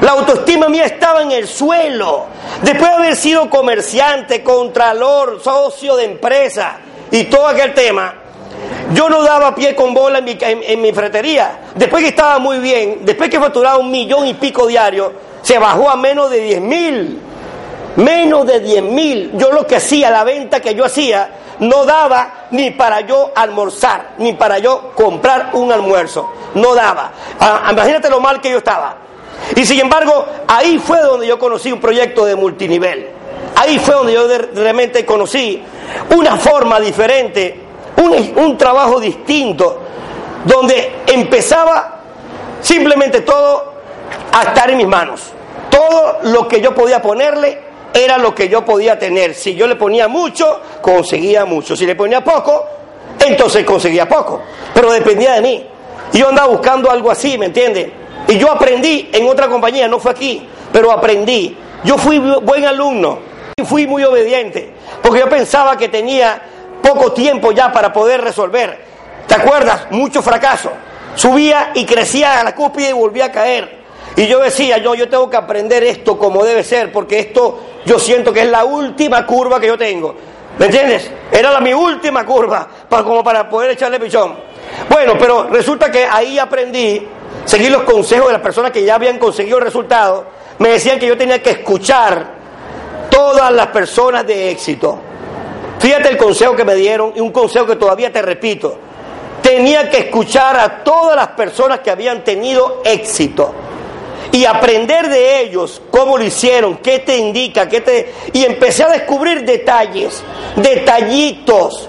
[0.00, 2.26] La autoestima mía estaba en el suelo.
[2.62, 6.78] Después de haber sido comerciante, contralor, socio de empresa
[7.10, 8.14] y todo aquel tema,
[8.92, 11.60] yo no daba pie con bola en mi, en, mi fretería.
[11.74, 15.90] Después que estaba muy bien, después que facturaba un millón y pico diario, se bajó
[15.90, 17.20] a menos de 10 mil.
[17.96, 19.30] Menos de 10 mil.
[19.34, 21.30] Yo lo que hacía, la venta que yo hacía,
[21.60, 26.30] no daba ni para yo almorzar, ni para yo comprar un almuerzo.
[26.54, 27.12] No daba.
[27.38, 29.03] Ah, imagínate lo mal que yo estaba.
[29.56, 33.08] Y sin embargo, ahí fue donde yo conocí un proyecto de multinivel.
[33.56, 35.62] Ahí fue donde yo realmente conocí
[36.16, 37.60] una forma diferente,
[37.96, 39.80] un, un trabajo distinto,
[40.44, 42.00] donde empezaba
[42.60, 43.74] simplemente todo
[44.32, 45.20] a estar en mis manos.
[45.70, 47.58] Todo lo que yo podía ponerle
[47.92, 49.34] era lo que yo podía tener.
[49.34, 51.76] Si yo le ponía mucho, conseguía mucho.
[51.76, 52.66] Si le ponía poco,
[53.24, 54.42] entonces conseguía poco.
[54.74, 55.66] Pero dependía de mí.
[56.12, 57.88] Y yo andaba buscando algo así, ¿me entiendes?
[58.28, 61.56] Y yo aprendí en otra compañía, no fue aquí, pero aprendí.
[61.84, 63.18] Yo fui buen alumno
[63.56, 66.40] y fui muy obediente, porque yo pensaba que tenía
[66.82, 68.78] poco tiempo ya para poder resolver.
[69.26, 69.86] ¿Te acuerdas?
[69.90, 70.70] Mucho fracaso.
[71.14, 73.84] Subía y crecía a la cúspide y volvía a caer.
[74.16, 77.98] Y yo decía, yo, yo tengo que aprender esto como debe ser, porque esto yo
[77.98, 80.14] siento que es la última curva que yo tengo.
[80.58, 81.10] ¿Me entiendes?
[81.32, 84.36] Era la, mi última curva, para, como para poder echarle pichón.
[84.88, 87.06] Bueno, pero resulta que ahí aprendí
[87.44, 90.26] seguir los consejos de las personas que ya habían conseguido el resultado,
[90.58, 92.26] me decían que yo tenía que escuchar
[93.10, 94.98] todas las personas de éxito.
[95.78, 98.78] Fíjate el consejo que me dieron y un consejo que todavía te repito.
[99.42, 103.52] Tenía que escuchar a todas las personas que habían tenido éxito
[104.32, 108.88] y aprender de ellos cómo lo hicieron, qué te indica, qué te y empecé a
[108.88, 110.22] descubrir detalles,
[110.56, 111.88] detallitos.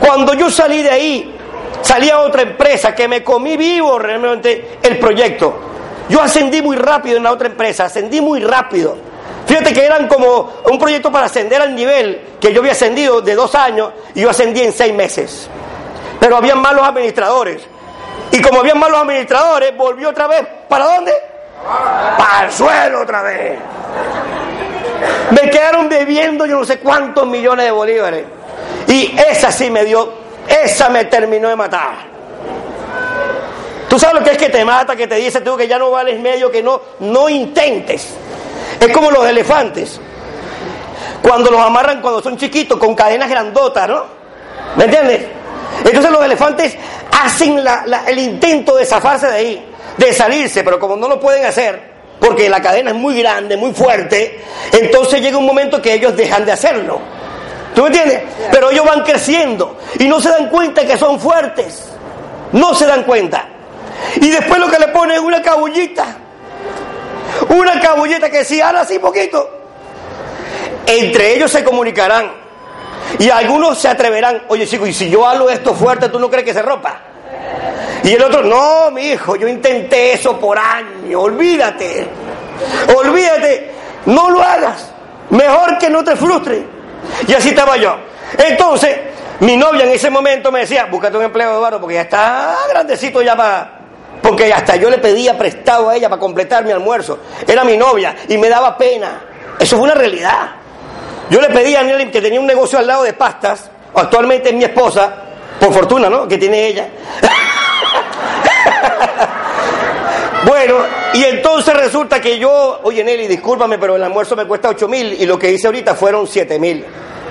[0.00, 1.37] Cuando yo salí de ahí,
[1.82, 5.54] salía otra empresa que me comí vivo realmente el proyecto.
[6.08, 8.96] Yo ascendí muy rápido en la otra empresa, ascendí muy rápido.
[9.46, 13.34] Fíjate que eran como un proyecto para ascender al nivel que yo había ascendido de
[13.34, 15.48] dos años y yo ascendí en seis meses.
[16.20, 17.62] Pero habían malos administradores.
[18.30, 20.46] Y como habían malos administradores, volvió otra vez.
[20.68, 21.12] ¿Para dónde?
[22.18, 23.58] Para el suelo otra vez.
[25.30, 28.24] Me quedaron debiendo yo no sé cuántos millones de bolívares.
[28.86, 30.12] Y esa sí me dio
[30.48, 32.08] esa me terminó de matar.
[33.88, 35.90] Tú sabes lo que es que te mata, que te dice tú que ya no
[35.90, 38.08] vales medio, que no, no intentes.
[38.78, 40.00] Es como los elefantes.
[41.22, 44.04] Cuando los amarran cuando son chiquitos con cadenas grandotas, ¿no?
[44.76, 45.26] ¿Me entiendes?
[45.84, 46.76] Entonces los elefantes
[47.10, 47.62] hacen
[48.06, 51.80] el intento de zafarse de ahí, de salirse, pero como no lo pueden hacer,
[52.20, 54.40] porque la cadena es muy grande, muy fuerte,
[54.72, 57.00] entonces llega un momento que ellos dejan de hacerlo.
[57.78, 58.22] ¿Tú me entiendes?
[58.50, 61.88] Pero ellos van creciendo y no se dan cuenta que son fuertes.
[62.50, 63.46] No se dan cuenta.
[64.16, 66.04] Y después lo que le ponen es una cabullita.
[67.50, 69.48] Una cabullita que si habla así poquito,
[70.86, 72.32] entre ellos se comunicarán.
[73.20, 76.46] Y algunos se atreverán, oye chico, y si yo hablo esto fuerte, ¿tú no crees
[76.46, 77.00] que se rompa?
[78.02, 82.08] Y el otro, no, mi hijo, yo intenté eso por años, olvídate,
[82.96, 83.70] olvídate,
[84.06, 84.90] no lo hagas,
[85.30, 86.77] mejor que no te frustres.
[87.26, 87.96] Y así estaba yo.
[88.36, 88.96] Entonces,
[89.40, 93.22] mi novia en ese momento me decía, búscate un empleo, Eduardo, porque ya está grandecito
[93.22, 93.74] ya para...
[94.22, 97.20] Porque hasta yo le pedía prestado a ella para completar mi almuerzo.
[97.46, 99.22] Era mi novia y me daba pena.
[99.58, 100.50] Eso fue una realidad.
[101.30, 104.54] Yo le pedí a Nelly, que tenía un negocio al lado de pastas, actualmente es
[104.54, 105.14] mi esposa,
[105.60, 106.26] por fortuna, ¿no?
[106.26, 106.88] Que tiene ella.
[110.46, 110.76] Bueno,
[111.14, 115.12] y entonces resulta que yo, oye Nelly, discúlpame, pero el almuerzo me cuesta 8 mil
[115.14, 116.84] y lo que hice ahorita fueron 7 mil.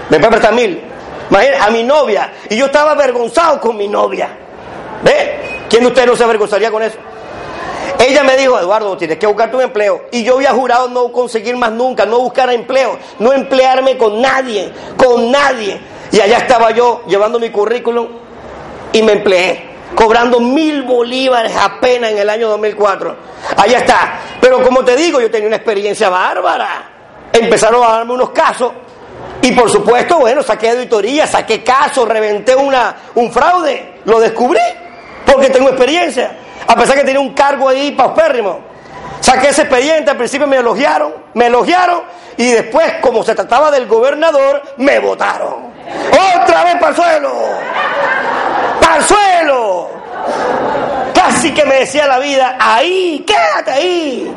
[0.09, 0.81] ¿Me puede prestar mil?
[1.59, 2.33] a mi novia.
[2.49, 4.29] Y yo estaba avergonzado con mi novia.
[5.03, 5.65] ¿Ve?
[5.69, 6.97] ¿Quién de ustedes no se avergonzaría con eso?
[7.99, 10.05] Ella me dijo, Eduardo, tienes que buscarte un empleo.
[10.11, 14.71] Y yo había jurado no conseguir más nunca, no buscar empleo, no emplearme con nadie,
[14.95, 15.79] con nadie.
[16.11, 18.07] Y allá estaba yo llevando mi currículum
[18.93, 23.15] y me empleé cobrando mil bolívares apenas en el año 2004.
[23.57, 24.19] Allá está.
[24.39, 26.87] Pero como te digo, yo tenía una experiencia bárbara.
[27.33, 28.73] Empezaron a darme unos casos
[29.41, 34.61] y por supuesto, bueno, saqué auditoría, saqué casos, reventé una, un fraude, lo descubrí
[35.25, 36.31] porque tengo experiencia.
[36.67, 38.59] A pesar que tenía un cargo ahí paupérrimo.
[39.19, 42.03] Saqué ese expediente, al principio me elogiaron, me elogiaron
[42.37, 45.73] y después, como se trataba del gobernador, me votaron.
[46.43, 47.33] ¡Otra vez para el suelo!
[48.87, 49.89] ¡Para el suelo!
[51.13, 54.35] Casi que me decía la vida, ahí, quédate ahí.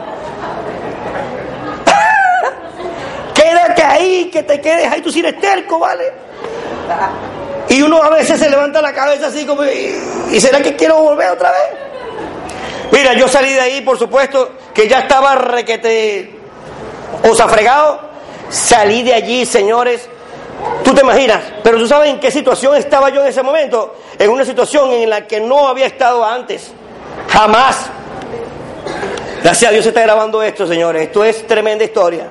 [3.35, 6.13] quédate ahí, que te quedes ahí, tú si eres terco, ¿vale?
[7.69, 11.31] Y uno a veces se levanta la cabeza así como, ¿y será que quiero volver
[11.31, 12.91] otra vez?
[12.91, 16.41] Mira, yo salí de ahí, por supuesto, que ya estaba requete
[17.49, 18.01] fregado.
[18.49, 20.09] Salí de allí, señores.
[20.85, 23.95] Tú te imaginas, pero tú sabes en qué situación estaba yo en ese momento.
[24.21, 26.71] En una situación en la que no había estado antes.
[27.29, 27.87] Jamás.
[29.43, 31.05] Gracias a Dios se está grabando esto, señores.
[31.05, 32.29] Esto es tremenda historia.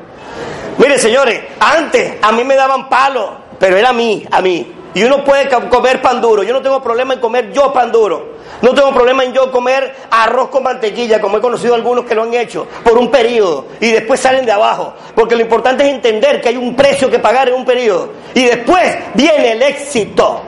[0.77, 4.71] Mire, señores, antes a mí me daban palo, pero era a mí, a mí.
[4.93, 6.43] Y uno puede comer pan duro.
[6.43, 8.37] Yo no tengo problema en comer yo pan duro.
[8.61, 12.21] No tengo problema en yo comer arroz con mantequilla, como he conocido algunos que lo
[12.21, 13.65] han hecho, por un periodo.
[13.79, 14.93] Y después salen de abajo.
[15.15, 18.09] Porque lo importante es entender que hay un precio que pagar en un periodo.
[18.35, 20.43] Y después viene el éxito.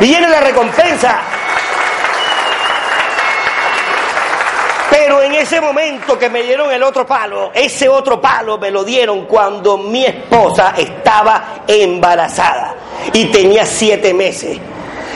[0.00, 1.20] Viene la recompensa.
[4.90, 8.84] Pero en ese momento que me dieron el otro palo, ese otro palo me lo
[8.84, 12.74] dieron cuando mi esposa estaba embarazada
[13.12, 14.58] y tenía siete meses.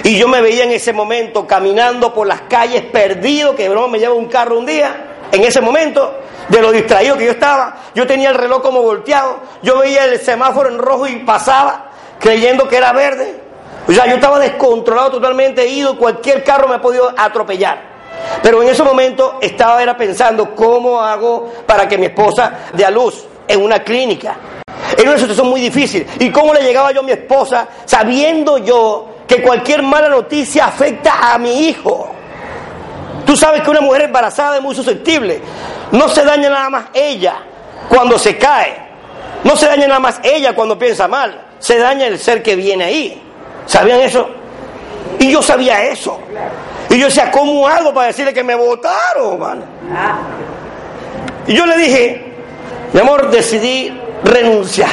[0.03, 3.99] Y yo me veía en ese momento caminando por las calles perdido, que broma me
[3.99, 5.07] lleva un carro un día.
[5.31, 9.41] En ese momento, de lo distraído que yo estaba, yo tenía el reloj como volteado,
[9.63, 13.40] yo veía el semáforo en rojo y pasaba creyendo que era verde.
[13.89, 17.91] O sea, yo estaba descontrolado, totalmente ido, cualquier carro me ha podido atropellar.
[18.43, 22.91] Pero en ese momento estaba era pensando cómo hago para que mi esposa dé a
[22.91, 24.37] luz en una clínica.
[24.97, 26.07] Era una situación muy difícil.
[26.19, 31.33] ¿Y cómo le llegaba yo a mi esposa sabiendo yo que cualquier mala noticia afecta
[31.33, 32.11] a mi hijo?
[33.27, 35.41] Tú sabes que una mujer embarazada es muy susceptible.
[35.93, 37.37] No se daña nada más ella
[37.89, 38.91] cuando se cae.
[39.45, 41.41] No se daña nada más ella cuando piensa mal.
[41.59, 43.30] Se daña el ser que viene ahí.
[43.71, 44.29] ¿Sabían eso?
[45.21, 46.19] Y yo sabía eso.
[46.89, 49.65] Y yo decía, ¿cómo hago para decirle que me votaron,
[51.47, 52.35] Y yo le dije,
[52.93, 54.91] mi amor, decidí renunciar.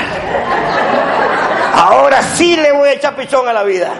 [1.73, 3.95] Ahora sí le voy a echar pichón a la vida.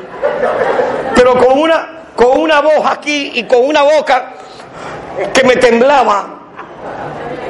[1.16, 4.34] Pero con una, con una voz aquí y con una boca
[5.34, 6.40] que me temblaba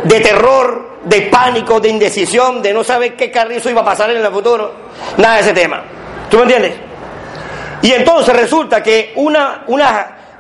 [0.06, 4.26] de terror, de pánico, de indecisión, de no saber qué carrizo iba a pasar en
[4.26, 4.72] el futuro.
[5.18, 5.84] Nada de ese tema.
[6.30, 6.87] ¿Tú me entiendes?
[7.88, 9.64] Y entonces resulta que una,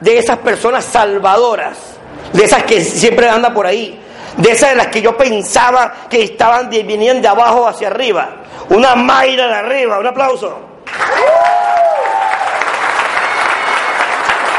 [0.01, 1.77] de esas personas salvadoras,
[2.33, 3.97] de esas que siempre andan por ahí,
[4.35, 8.43] de esas de las que yo pensaba que estaban venían de abajo hacia arriba.
[8.67, 10.59] Una Mayra de arriba, un aplauso.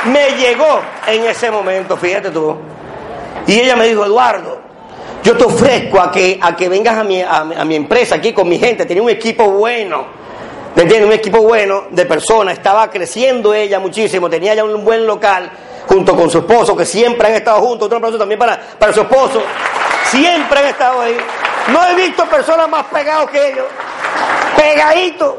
[0.06, 2.56] Me llegó en ese momento, fíjate tú.
[3.46, 4.62] Y ella me dijo, Eduardo,
[5.22, 8.48] yo te ofrezco a que, a que vengas a mi, a mi empresa aquí con
[8.48, 10.16] mi gente, tenía un equipo bueno
[10.78, 11.08] ¿Me entiendes?
[11.08, 15.50] Un equipo bueno de personas, estaba creciendo ella muchísimo, tenía ya un buen local
[15.88, 19.00] junto con su esposo, que siempre han estado juntos, otro aplauso también para, para su
[19.00, 19.42] esposo,
[20.04, 21.16] siempre han estado ahí.
[21.72, 23.64] No he visto personas más pegados que ellos,
[24.56, 25.34] pegaditos.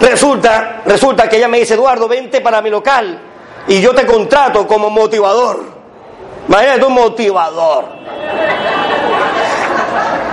[0.00, 3.20] Resulta, resulta que ella me dice, Eduardo, vente para mi local
[3.68, 5.62] y yo te contrato como motivador.
[6.48, 7.84] Imagínate un motivador.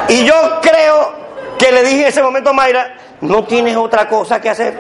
[0.08, 1.19] Y yo creo
[1.60, 4.80] que le dije en ese momento a Mayra, no tienes otra cosa que hacer.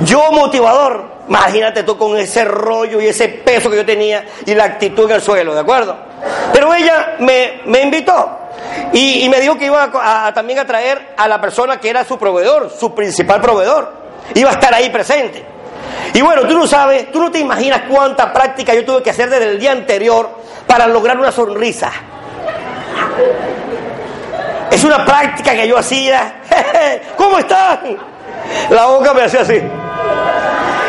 [0.00, 4.64] Yo motivador, imagínate tú con ese rollo y ese peso que yo tenía y la
[4.64, 5.96] actitud en el suelo, ¿de acuerdo?
[6.52, 8.38] Pero ella me, invitó
[8.92, 12.70] y, me dijo que iba también a traer a la persona que era su proveedor,
[12.70, 14.04] su principal proveedor.
[14.34, 15.44] Iba a estar ahí presente.
[16.12, 19.30] Y bueno, tú no sabes, tú no te imaginas cuánta práctica yo tuve que hacer
[19.30, 20.28] desde el día anterior
[20.66, 21.92] para lograr una sonrisa.
[24.70, 26.34] Es una práctica que yo hacía.
[27.16, 27.96] ¿Cómo están?
[28.70, 29.60] La boca me hacía así.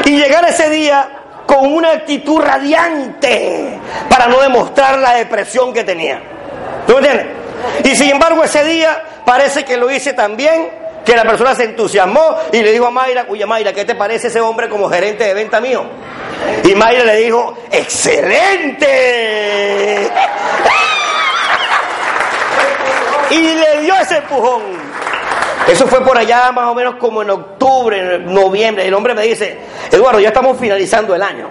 [0.05, 1.09] Y llegar ese día
[1.45, 6.21] con una actitud radiante para no demostrar la depresión que tenía.
[6.87, 7.27] ¿Tú me entiendes?
[7.83, 10.69] Y sin embargo ese día parece que lo hice tan bien
[11.05, 14.27] que la persona se entusiasmó y le dijo a Mayra, oye Mayra, ¿qué te parece
[14.27, 15.85] ese hombre como gerente de venta mío?
[16.63, 18.85] Y Mayra le dijo, excelente
[23.31, 24.63] y le dio ese empujón.
[25.67, 28.85] Eso fue por allá más o menos como en octubre, noviembre.
[28.85, 29.57] El hombre me dice,
[29.91, 31.49] Eduardo, ya estamos finalizando el año.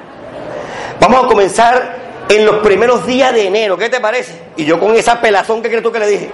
[1.00, 1.96] Vamos a comenzar
[2.28, 3.76] en los primeros días de enero.
[3.76, 4.40] ¿Qué te parece?
[4.56, 6.30] Y yo con esa pelazón, ¿qué crees tú que le dije?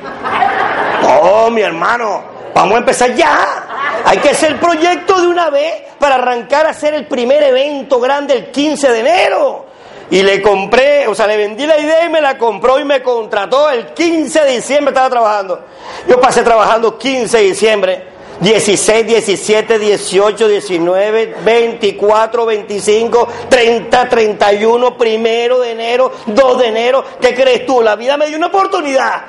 [1.02, 2.22] No, mi hermano,
[2.54, 3.66] vamos a empezar ya.
[4.04, 7.98] Hay que hacer el proyecto de una vez para arrancar a hacer el primer evento
[7.98, 9.69] grande el 15 de enero.
[10.10, 13.00] Y le compré, o sea, le vendí la idea y me la compró y me
[13.00, 13.70] contrató.
[13.70, 15.64] El 15 de diciembre estaba trabajando.
[16.08, 18.04] Yo pasé trabajando 15 de diciembre,
[18.40, 27.04] 16, 17, 18, 19, 24, 25, 30, 31, primero de enero, 2 de enero.
[27.20, 27.80] ¿Qué crees tú?
[27.80, 29.22] La vida me dio una oportunidad.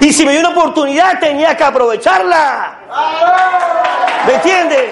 [0.00, 2.78] Y si me dio una oportunidad tenía que aprovecharla.
[4.24, 4.84] ¿Me entiendes?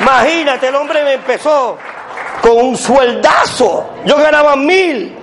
[0.00, 1.76] Imagínate, el hombre me empezó
[2.42, 3.90] con un sueldazo.
[4.04, 5.14] Yo ganaba mil.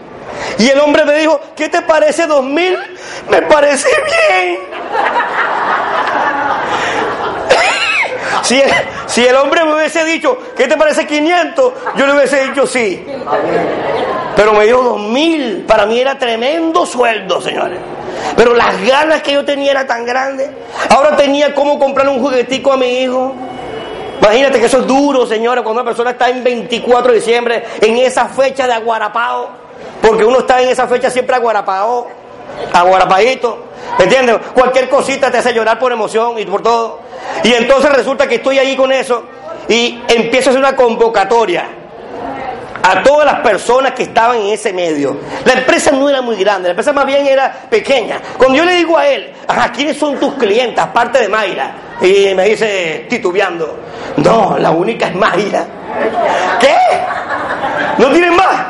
[0.57, 2.77] Y el hombre me dijo, ¿qué te parece dos mil?
[3.29, 4.59] Me parece bien.
[9.07, 11.73] Si el, hombre me hubiese dicho, ¿qué te parece 500?
[11.95, 13.03] Yo le hubiese dicho sí.
[14.35, 15.65] Pero me dio dos mil.
[15.67, 17.79] Para mí era tremendo sueldo, señores.
[18.37, 20.49] Pero las ganas que yo tenía eran tan grandes.
[20.89, 23.33] Ahora tenía cómo comprar un juguetico a mi hijo.
[24.25, 27.97] Imagínate que eso es duro, señores, cuando una persona está en 24 de diciembre, en
[27.97, 29.49] esa fecha de aguarapao,
[30.01, 32.07] porque uno está en esa fecha siempre aguarapao,
[32.73, 33.65] aguarapadito,
[33.99, 34.37] ¿me entiendes?
[34.55, 37.01] Cualquier cosita te hace llorar por emoción y por todo.
[37.43, 39.25] Y entonces resulta que estoy ahí con eso
[39.69, 41.69] y empiezo a hacer una convocatoria
[42.87, 45.17] a todas las personas que estaban en ese medio.
[45.43, 48.21] La empresa no era muy grande, la empresa más bien era pequeña.
[48.37, 51.75] Cuando yo le digo a él, ajá, ¿quiénes son tus clientes aparte de Mayra?
[52.01, 53.79] Y me dice, titubeando,
[54.17, 55.65] no, la única es Mayra.
[56.59, 56.75] ¿Qué?
[57.97, 58.65] ¿No tienen más?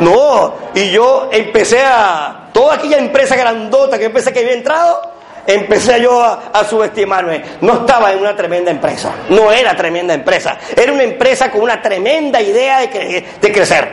[0.00, 5.09] No, y yo empecé a, toda aquella empresa grandota que empecé que había entrado,
[5.54, 7.42] empecé yo a, subestimarme.
[7.60, 11.80] No estaba en una tremenda empresa, no era tremenda empresa, era una empresa con una
[11.80, 13.88] tremenda idea de, de crecer,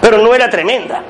[0.00, 1.02] pero no era tremenda.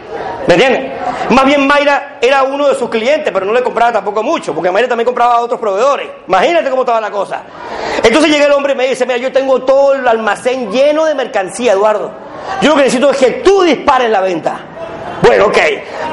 [0.46, 0.92] ¿Me entiendes?
[1.30, 4.70] Más bien Mayra era uno de sus clientes, pero no le compraba tampoco mucho, porque
[4.70, 6.08] Mayra también compraba a otros proveedores.
[6.26, 7.42] Imagínate cómo estaba la cosa.
[8.02, 11.14] Entonces llega el hombre y me dice, mira, yo tengo todo el almacén lleno de
[11.14, 12.10] mercancía, Eduardo.
[12.60, 14.60] Yo lo que necesito es que tú dispares la venta.
[15.22, 15.58] Bueno, ok.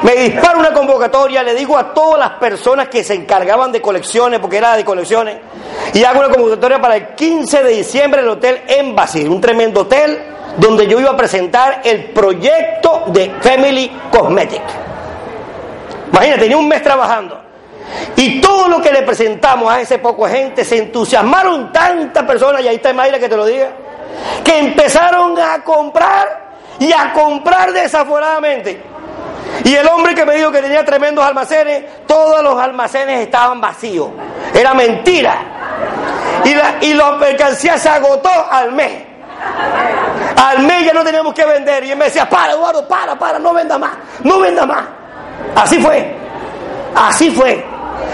[0.02, 4.38] Me disparo una convocatoria, le digo a todas las personas que se encargaban de colecciones,
[4.40, 5.36] porque era de colecciones,
[5.92, 9.82] y hago una convocatoria para el 15 de diciembre en el Hotel Embassy, un tremendo
[9.82, 10.18] hotel
[10.56, 14.62] donde yo iba a presentar el proyecto de Family Cosmetic.
[16.12, 17.40] Imagínate, tenía un mes trabajando.
[18.16, 22.68] Y todo lo que le presentamos a ese poco gente se entusiasmaron tantas personas, y
[22.68, 23.70] ahí está Mayra que te lo diga,
[24.44, 26.49] que empezaron a comprar
[26.80, 28.82] y a comprar desaforadamente.
[29.64, 34.08] Y el hombre que me dijo que tenía tremendos almacenes, todos los almacenes estaban vacíos.
[34.54, 35.36] Era mentira.
[36.44, 39.04] Y la, y mercancía se agotó al mes.
[40.36, 41.84] Al mes ya no teníamos que vender.
[41.84, 43.92] Y él me decía, para, Eduardo, para, para, no venda más,
[44.24, 44.84] no venda más.
[45.54, 46.16] Así fue.
[46.94, 47.64] Así fue.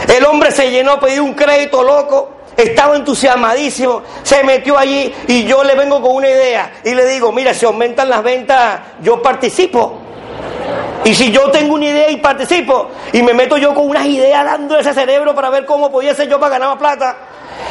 [0.08, 2.36] El hombre se llenó, pidió un crédito loco.
[2.57, 7.30] Estaba entusiasmadísimo, se metió allí y yo le vengo con una idea y le digo,
[7.30, 10.00] mira, si aumentan las ventas, yo participo.
[11.04, 14.44] Y si yo tengo una idea y participo, y me meto yo con unas ideas
[14.44, 17.16] dando ese cerebro para ver cómo podía ser yo para ganar más plata,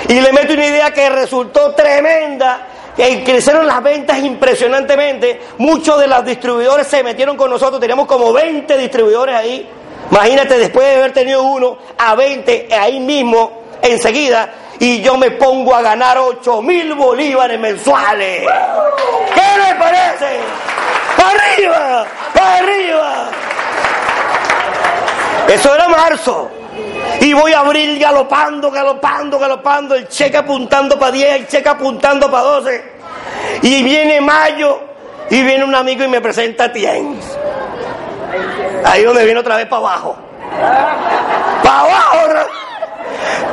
[0.08, 6.08] y le meto una idea que resultó tremenda, que crecieron las ventas impresionantemente, muchos de
[6.08, 9.68] los distribuidores se metieron con nosotros, teníamos como 20 distribuidores ahí,
[10.10, 14.50] imagínate después de haber tenido uno a 20 ahí mismo, enseguida,
[14.80, 18.46] y yo me pongo a ganar 8 mil bolívares mensuales.
[19.34, 20.40] ¿Qué le parece?
[21.18, 22.06] ¡Para arriba!
[22.34, 23.26] ¡Para arriba!
[25.48, 26.52] Eso era marzo.
[27.22, 32.30] Y voy a abrir galopando, galopando, galopando, el cheque apuntando para 10, el cheque apuntando
[32.30, 32.92] para 12.
[33.62, 34.82] Y viene mayo
[35.30, 37.04] y viene un amigo y me presenta 10.
[38.84, 40.18] Ahí donde viene otra vez para abajo.
[41.64, 42.50] Para abajo.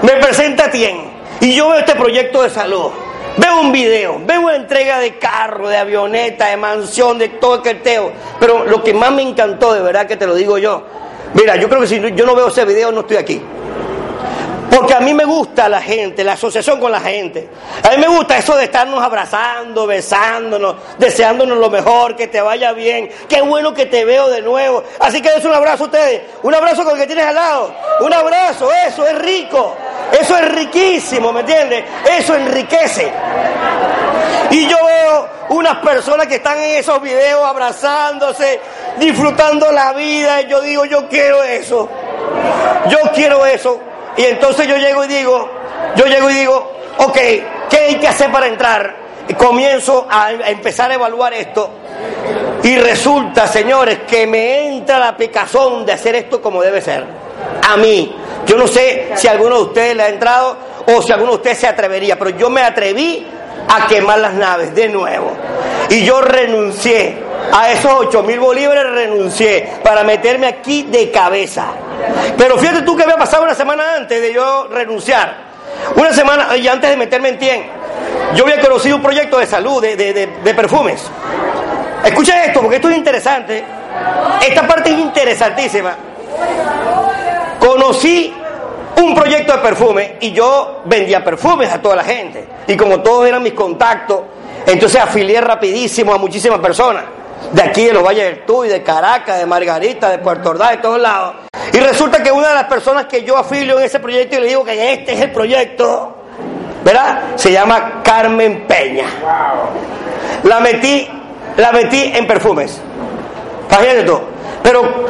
[0.02, 1.11] Me presenta 100.
[1.42, 2.92] Y yo veo este proyecto de salud.
[3.36, 7.62] Veo un video, veo una entrega de carro, de avioneta, de mansión, de todo el
[7.62, 8.12] carteo.
[8.38, 10.84] Pero lo que más me encantó, de verdad que te lo digo yo,
[11.34, 13.42] mira, yo creo que si yo no veo ese video no estoy aquí.
[14.74, 17.46] Porque a mí me gusta la gente, la asociación con la gente.
[17.82, 22.72] A mí me gusta eso de estarnos abrazando, besándonos, deseándonos lo mejor, que te vaya
[22.72, 23.10] bien.
[23.28, 24.82] Qué bueno que te veo de nuevo.
[24.98, 26.22] Así que es un abrazo a ustedes.
[26.42, 27.74] Un abrazo con el que tienes al lado.
[28.00, 29.76] Un abrazo, eso es rico.
[30.18, 31.84] Eso es riquísimo, ¿me entiendes?
[32.10, 33.12] Eso enriquece.
[34.52, 38.58] Y yo veo unas personas que están en esos videos abrazándose,
[38.98, 40.40] disfrutando la vida.
[40.40, 41.90] Y yo digo, yo quiero eso.
[42.88, 43.91] Yo quiero eso.
[44.16, 45.48] Y entonces yo llego y digo,
[45.96, 47.18] yo llego y digo, ok,
[47.70, 49.02] ¿qué hay que hacer para entrar?
[49.36, 51.70] Comienzo a empezar a evaluar esto.
[52.62, 57.04] Y resulta, señores, que me entra la picazón de hacer esto como debe ser.
[57.68, 58.16] A mí.
[58.44, 60.56] Yo no sé si alguno de ustedes le ha entrado
[60.86, 63.24] o si alguno de ustedes se atrevería, pero yo me atreví
[63.68, 65.32] a quemar las naves de nuevo.
[65.88, 67.18] Y yo renuncié
[67.52, 71.66] a esos 8 mil bolívares, renuncié para meterme aquí de cabeza.
[72.36, 75.52] Pero fíjate tú que había pasado una semana antes de yo renunciar.
[75.96, 77.66] Una semana y antes de meterme en tien,
[78.34, 81.10] yo había conocido un proyecto de salud, de, de perfumes.
[82.04, 83.64] Escucha esto, porque esto es interesante.
[84.46, 85.96] Esta parte es interesantísima.
[87.58, 88.34] Conocí
[88.96, 92.46] un proyecto de perfume y yo vendía perfumes a toda la gente.
[92.66, 94.20] Y como todos eran mis contactos,
[94.66, 97.04] Entonces afilié rapidísimo a muchísimas personas.
[97.52, 100.76] De aquí, de los Valles del Tuy, de Caracas, de Margarita, de Puerto Ordaz, de
[100.78, 101.34] todos lados.
[101.72, 104.46] Y resulta que una de las personas que yo afilio en ese proyecto y le
[104.48, 106.16] digo que este es el proyecto,
[106.84, 107.22] ¿verdad?
[107.36, 109.06] Se llama Carmen Peña.
[110.44, 111.08] La metí,
[111.56, 112.80] la metí en perfumes.
[114.06, 114.20] Tú.
[114.62, 115.06] Pero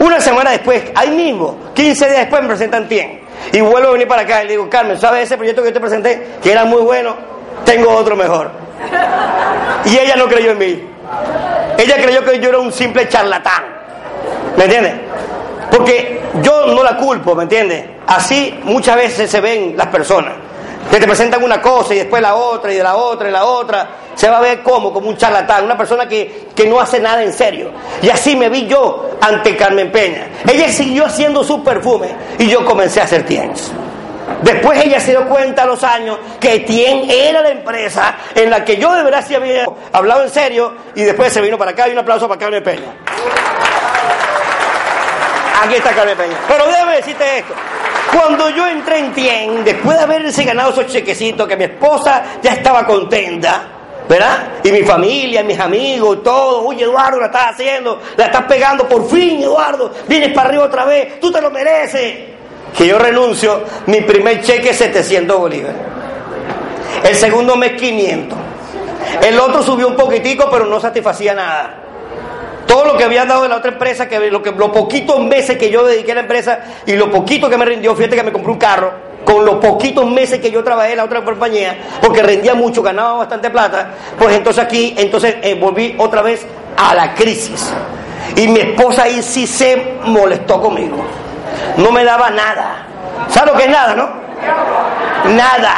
[0.00, 3.20] una semana después, ahí mismo, 15 días después me presentan 100.
[3.52, 5.74] Y vuelvo a venir para acá y le digo, Carmen, ¿sabes ese proyecto que yo
[5.74, 6.38] te presenté?
[6.42, 7.14] Que era muy bueno,
[7.64, 8.50] tengo otro mejor.
[9.84, 10.95] Y ella no creyó en mí.
[11.78, 13.64] Ella creyó que yo era un simple charlatán.
[14.56, 14.94] ¿Me entiendes?
[15.70, 17.84] Porque yo no la culpo, ¿me entiendes?
[18.06, 20.34] Así muchas veces se ven las personas.
[20.90, 23.44] Que te presentan una cosa y después la otra y de la otra y la
[23.44, 23.88] otra.
[24.14, 27.22] Se va a ver como, como un charlatán, una persona que, que no hace nada
[27.22, 27.70] en serio.
[28.00, 30.28] Y así me vi yo ante Carmen Peña.
[30.50, 33.72] Ella siguió haciendo su perfume y yo comencé a hacer tiendas.
[34.42, 38.64] Después ella se dio cuenta a los años que Tien era la empresa en la
[38.64, 41.88] que yo de verdad sí había hablado en serio y después se vino para acá
[41.88, 42.92] y un aplauso para Carmen Peña.
[45.62, 46.36] Aquí está Carmen Peña.
[46.48, 47.54] Pero déjame decirte esto.
[48.12, 52.52] Cuando yo entré en Tien, después de haberse ganado esos chequecitos, que mi esposa ya
[52.52, 53.62] estaba contenta,
[54.08, 54.48] ¿verdad?
[54.62, 56.66] Y mi familia, mis amigos, todo.
[56.66, 60.84] Oye, Eduardo, la estás haciendo, la estás pegando, por fin, Eduardo, vienes para arriba otra
[60.84, 62.35] vez, tú te lo mereces
[62.76, 65.80] que yo renuncio, mi primer cheque es 700 bolívares.
[67.04, 68.38] El segundo mes 500.
[69.22, 71.74] El otro subió un poquitico, pero no satisfacía nada.
[72.66, 75.56] Todo lo que había dado de la otra empresa, que lo que los poquitos meses
[75.56, 78.32] que yo dediqué a la empresa y lo poquito que me rindió, fíjate que me
[78.32, 78.92] compré un carro,
[79.24, 83.18] con los poquitos meses que yo trabajé en la otra compañía, porque rendía mucho, ganaba
[83.18, 86.44] bastante plata, pues entonces aquí, entonces eh, volví otra vez
[86.76, 87.72] a la crisis.
[88.34, 91.04] Y mi esposa ahí sí se molestó conmigo
[91.76, 92.86] no me daba nada.
[93.28, 94.08] ¿Sabes lo que es nada, no?
[95.34, 95.74] Nada.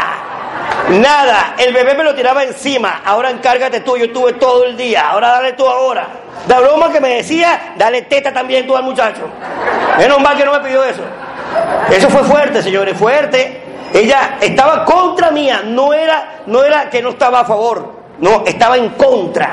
[0.90, 1.54] Nada.
[1.58, 3.02] El bebé me lo tiraba encima.
[3.04, 5.10] Ahora encárgate tú, yo estuve todo el día.
[5.10, 6.06] Ahora dale tú ahora.
[6.48, 9.28] La broma que me decía, dale teta también tú al muchacho.
[9.98, 11.02] Menos mal que no me pidió eso.
[11.90, 13.62] Eso fue fuerte, señores, fuerte.
[13.92, 18.76] Ella estaba contra mía, no era, no era que no estaba a favor, no, estaba
[18.76, 19.50] en contra.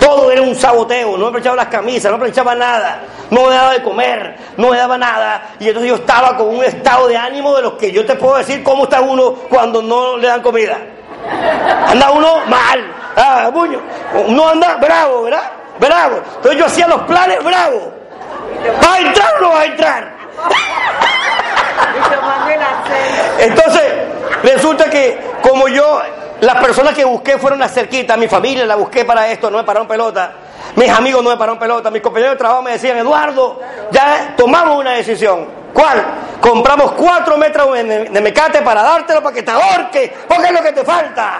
[0.00, 3.54] Todo era un saboteo, no me echaba las camisas, no me echaba nada, no me
[3.54, 5.50] daba de comer, no me daba nada.
[5.58, 8.36] Y entonces yo estaba con un estado de ánimo de los que yo te puedo
[8.36, 10.78] decir cómo está uno cuando no le dan comida.
[11.88, 13.80] Anda uno mal, ah, buño.
[14.28, 15.50] Uno anda bravo, ¿verdad?
[15.78, 16.20] Bravo.
[16.36, 17.92] Entonces yo hacía los planes bravo.
[18.84, 20.16] ¿Va a entrar o no va a entrar?
[23.38, 23.92] Entonces,
[24.42, 26.00] resulta que como yo
[26.40, 29.64] las personas que busqué fueron las cerquitas, mi familia la busqué para esto, no me
[29.64, 30.32] pararon pelota.
[30.76, 33.60] Mis amigos no me pararon pelota, mis compañeros de trabajo me decían, Eduardo,
[33.90, 35.46] ya tomamos una decisión.
[35.72, 36.04] ¿Cuál?
[36.40, 40.72] Compramos cuatro metros de mecate para dártelo para que te ahorque, porque es lo que
[40.72, 41.38] te falta.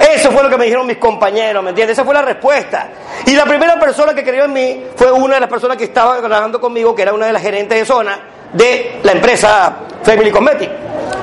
[0.00, 1.96] Eso fue lo que me dijeron mis compañeros, ¿me entiendes?
[1.96, 2.88] Esa fue la respuesta.
[3.26, 6.18] Y la primera persona que creyó en mí fue una de las personas que estaba
[6.18, 8.18] trabajando conmigo, que era una de las gerentes de zona
[8.52, 10.70] de la empresa Family Cosmetic.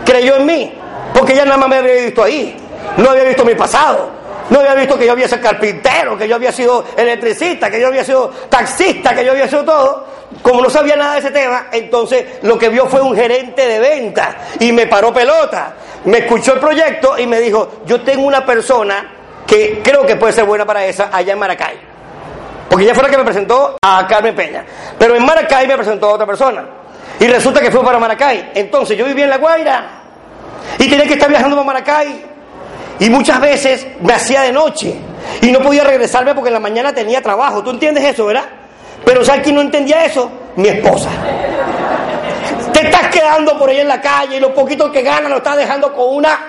[0.06, 0.84] Creyó en mí.
[1.16, 2.57] Porque ella nada más me había visto ahí.
[2.97, 4.09] No había visto mi pasado.
[4.49, 7.88] No había visto que yo había sido carpintero, que yo había sido electricista, que yo
[7.88, 10.05] había sido taxista, que yo había sido todo.
[10.41, 13.80] Como no sabía nada de ese tema, entonces lo que vio fue un gerente de
[13.80, 15.74] venta y me paró pelota.
[16.03, 19.11] Me escuchó el proyecto y me dijo, yo tengo una persona
[19.47, 21.80] que creo que puede ser buena para esa allá en Maracay.
[22.70, 24.66] Porque ella fue la que me presentó a Carmen Peña.
[24.99, 26.66] Pero en Maracay me presentó a otra persona.
[27.20, 28.51] Y resulta que fue para Maracay.
[28.53, 30.05] Entonces yo vivía en La Guaira
[30.78, 32.26] y tenía que estar viajando para Maracay.
[32.99, 34.95] Y muchas veces me hacía de noche.
[35.41, 37.63] Y no podía regresarme porque en la mañana tenía trabajo.
[37.63, 38.45] ¿Tú entiendes eso, verdad?
[39.03, 40.32] Pero ¿sabes quién no entendía eso?
[40.55, 41.09] Mi esposa.
[42.72, 45.57] Te estás quedando por ahí en la calle y lo poquito que gana lo estás
[45.57, 46.39] dejando con una...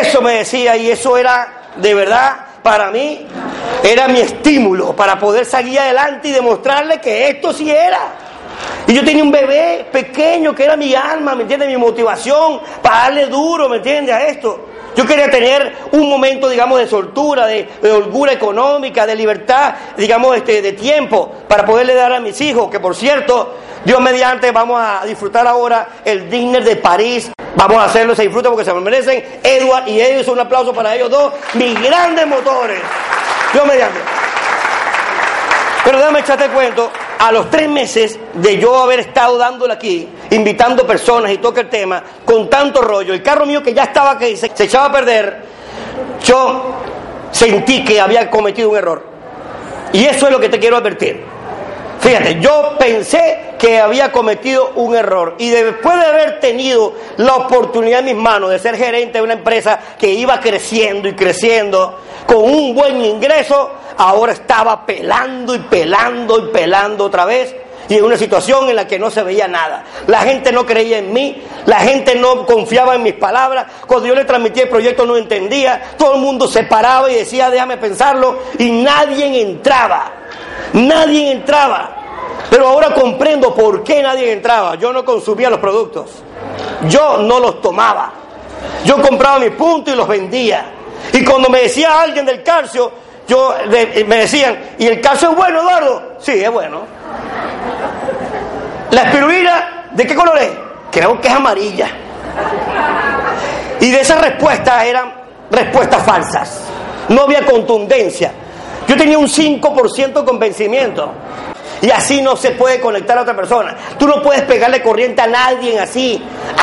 [0.00, 3.26] Eso me decía y eso era de verdad para mí,
[3.82, 8.23] era mi estímulo para poder seguir adelante y demostrarle que esto sí era.
[8.86, 11.68] Y yo tenía un bebé pequeño que era mi alma, ¿me entiendes?
[11.68, 14.14] Mi motivación para darle duro, ¿me entiendes?
[14.14, 14.68] A esto.
[14.94, 20.62] Yo quería tener un momento, digamos, de soltura, de, holgura económica, de libertad, digamos, este,
[20.62, 25.04] de tiempo para poderle dar a mis hijos, que por cierto, Dios mediante, vamos a
[25.04, 27.32] disfrutar ahora el dinner de París.
[27.56, 29.40] Vamos a hacerlo, se disfruta porque se lo merecen.
[29.42, 32.80] Edward y ellos, un aplauso para ellos dos, mis grandes motores.
[33.52, 33.98] Dios mediante.
[35.84, 40.08] Pero déjame echarte el cuento a los tres meses de yo haber estado dándole aquí,
[40.30, 44.18] invitando personas y toque el tema, con tanto rollo, el carro mío que ya estaba
[44.18, 45.42] que se, echaba a perder,
[46.24, 46.74] yo
[47.30, 49.06] sentí que había cometido un error.
[49.92, 51.33] Y eso es lo que te quiero advertir.
[52.04, 55.36] Fíjate, yo pensé que había cometido un error.
[55.38, 59.32] Y después de haber tenido la oportunidad en mis manos de ser gerente de una
[59.32, 66.38] empresa que iba creciendo y creciendo, con un buen ingreso, ahora estaba pelando y pelando
[66.40, 67.56] y pelando otra vez
[67.88, 69.84] y en una situación en la que no se veía nada.
[70.06, 73.66] La gente no creía en mí, la gente no confiaba en mis palabras.
[73.86, 77.50] Cuando yo le transmitía el proyecto no entendía, todo el mundo se paraba y decía,
[77.50, 80.12] déjame pensarlo, y nadie entraba,
[80.74, 81.96] nadie entraba.
[82.50, 84.76] Pero ahora comprendo por qué nadie entraba.
[84.76, 86.10] Yo no consumía los productos,
[86.88, 88.12] yo no los tomaba.
[88.84, 90.66] Yo compraba mis puntos y los vendía.
[91.12, 92.92] Y cuando me decía alguien del calcio,
[93.26, 93.54] yo
[94.06, 96.16] me decían, ¿y el calcio es bueno, Eduardo?
[96.18, 96.82] Sí, es bueno.
[98.90, 100.50] La espirulina, ¿de qué color es?
[100.90, 101.88] Creo que es amarilla.
[103.80, 105.12] Y de esas respuestas eran
[105.50, 106.60] respuestas falsas.
[107.08, 108.32] No había contundencia.
[108.86, 111.10] Yo tenía un 5% de convencimiento.
[111.82, 113.76] Y así no se puede conectar a otra persona.
[113.98, 116.22] Tú no puedes pegarle corriente a nadie así,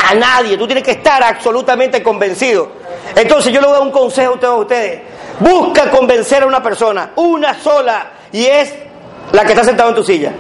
[0.10, 0.58] a nadie.
[0.58, 2.70] Tú tienes que estar absolutamente convencido.
[3.16, 5.02] Entonces yo le voy a dar un consejo a todos ustedes.
[5.40, 8.74] Busca convencer a una persona, una sola, y es
[9.32, 10.32] la que está sentada en tu silla.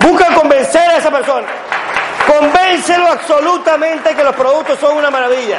[0.00, 1.46] Busca convencer a esa persona.
[2.26, 5.58] Convéncelo absolutamente que los productos son una maravilla.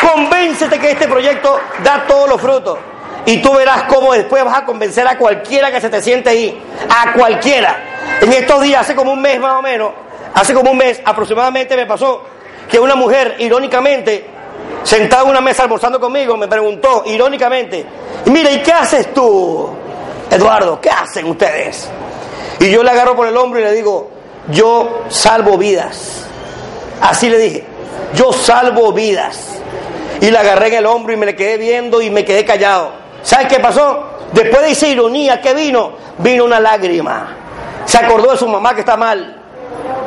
[0.00, 2.78] Convéncete que este proyecto da todos los frutos.
[3.26, 6.60] Y tú verás cómo después vas a convencer a cualquiera que se te siente ahí.
[6.88, 8.18] A cualquiera.
[8.20, 9.92] En estos días, hace como un mes más o menos,
[10.34, 12.22] hace como un mes aproximadamente me pasó
[12.68, 14.24] que una mujer, irónicamente,
[14.82, 17.84] sentada en una mesa almorzando conmigo, me preguntó, irónicamente,
[18.26, 19.68] mira, ¿y qué haces tú,
[20.30, 20.80] Eduardo?
[20.80, 21.88] ¿Qué hacen ustedes?
[22.60, 24.10] Y yo le agarro por el hombro y le digo,
[24.48, 26.24] yo salvo vidas.
[27.00, 27.64] Así le dije,
[28.14, 29.60] yo salvo vidas.
[30.20, 32.99] Y le agarré en el hombro y me le quedé viendo y me quedé callado.
[33.22, 34.04] ¿Sabes qué pasó?
[34.32, 37.36] Después de esa ironía que vino, vino una lágrima.
[37.84, 39.36] Se acordó de su mamá que está mal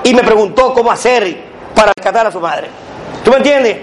[0.04, 1.38] y me preguntó cómo hacer
[1.76, 2.68] para rescatar a su madre.
[3.24, 3.78] ¿Tú me entiendes?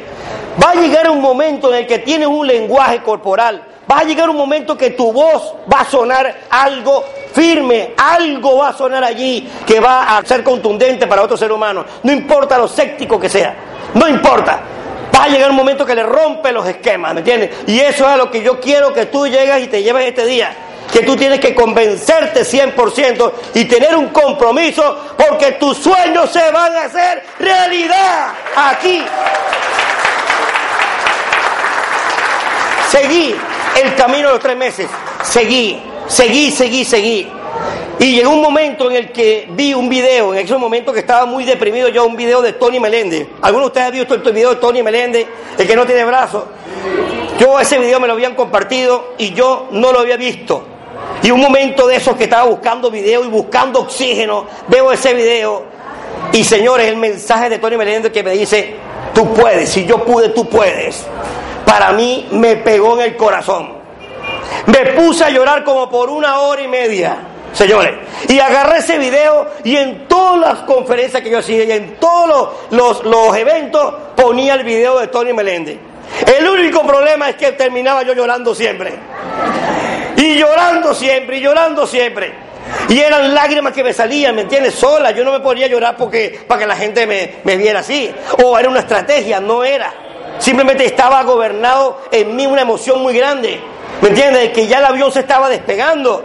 [0.63, 4.31] Va a llegar un momento en el que tienes un lenguaje corporal va a llegar
[4.31, 9.49] un momento que tu voz va a sonar algo firme, algo va a sonar allí
[9.67, 11.85] que va a ser contundente para otro ser humano.
[12.03, 13.55] No importa lo séptico que sea,
[13.95, 14.61] no importa.
[15.21, 17.51] Va a llegar un momento que le rompe los esquemas, ¿me entiendes?
[17.67, 20.25] Y eso es a lo que yo quiero que tú llegues y te lleves este
[20.25, 20.57] día.
[20.91, 26.75] Que tú tienes que convencerte 100% y tener un compromiso porque tus sueños se van
[26.75, 29.05] a hacer realidad aquí.
[32.89, 33.37] Seguí
[33.83, 34.89] el camino de los tres meses.
[35.23, 37.31] Seguí, seguí, seguí, seguí.
[38.01, 41.27] Y llegó un momento en el que vi un video, en ese momento que estaba
[41.27, 43.29] muy deprimido yo, un video de Tony Meléndez.
[43.43, 45.27] ¿Alguno de ustedes ha visto el video de Tony Meléndez,
[45.57, 46.45] el que no tiene brazos?
[47.39, 50.65] Yo ese video me lo habían compartido y yo no lo había visto.
[51.23, 55.65] Y un momento de esos que estaba buscando video y buscando oxígeno, veo ese video
[56.33, 58.75] y señores, el mensaje de Tony Meléndez que me dice,
[59.15, 61.07] tú puedes, si yo pude, tú puedes
[61.71, 63.75] para mí me pegó en el corazón.
[64.67, 67.17] Me puse a llorar como por una hora y media,
[67.53, 67.95] señores.
[68.29, 72.55] Y agarré ese video y en todas las conferencias que yo hacía y en todos
[72.71, 75.79] los, los, eventos ponía el video de Tony Meléndez.
[76.27, 78.93] El único problema es que terminaba yo llorando siempre.
[80.17, 82.51] Y llorando siempre, y llorando siempre.
[82.89, 84.75] Y eran lágrimas que me salían, ¿me entiendes?
[84.75, 85.11] Sola.
[85.13, 88.13] Yo no me podía llorar porque, para que la gente me, me viera así.
[88.43, 89.93] O era una estrategia, no era.
[90.39, 93.61] Simplemente estaba gobernado en mí una emoción muy grande.
[94.01, 94.51] ¿Me entiendes?
[94.51, 96.25] Que ya el avión se estaba despegando.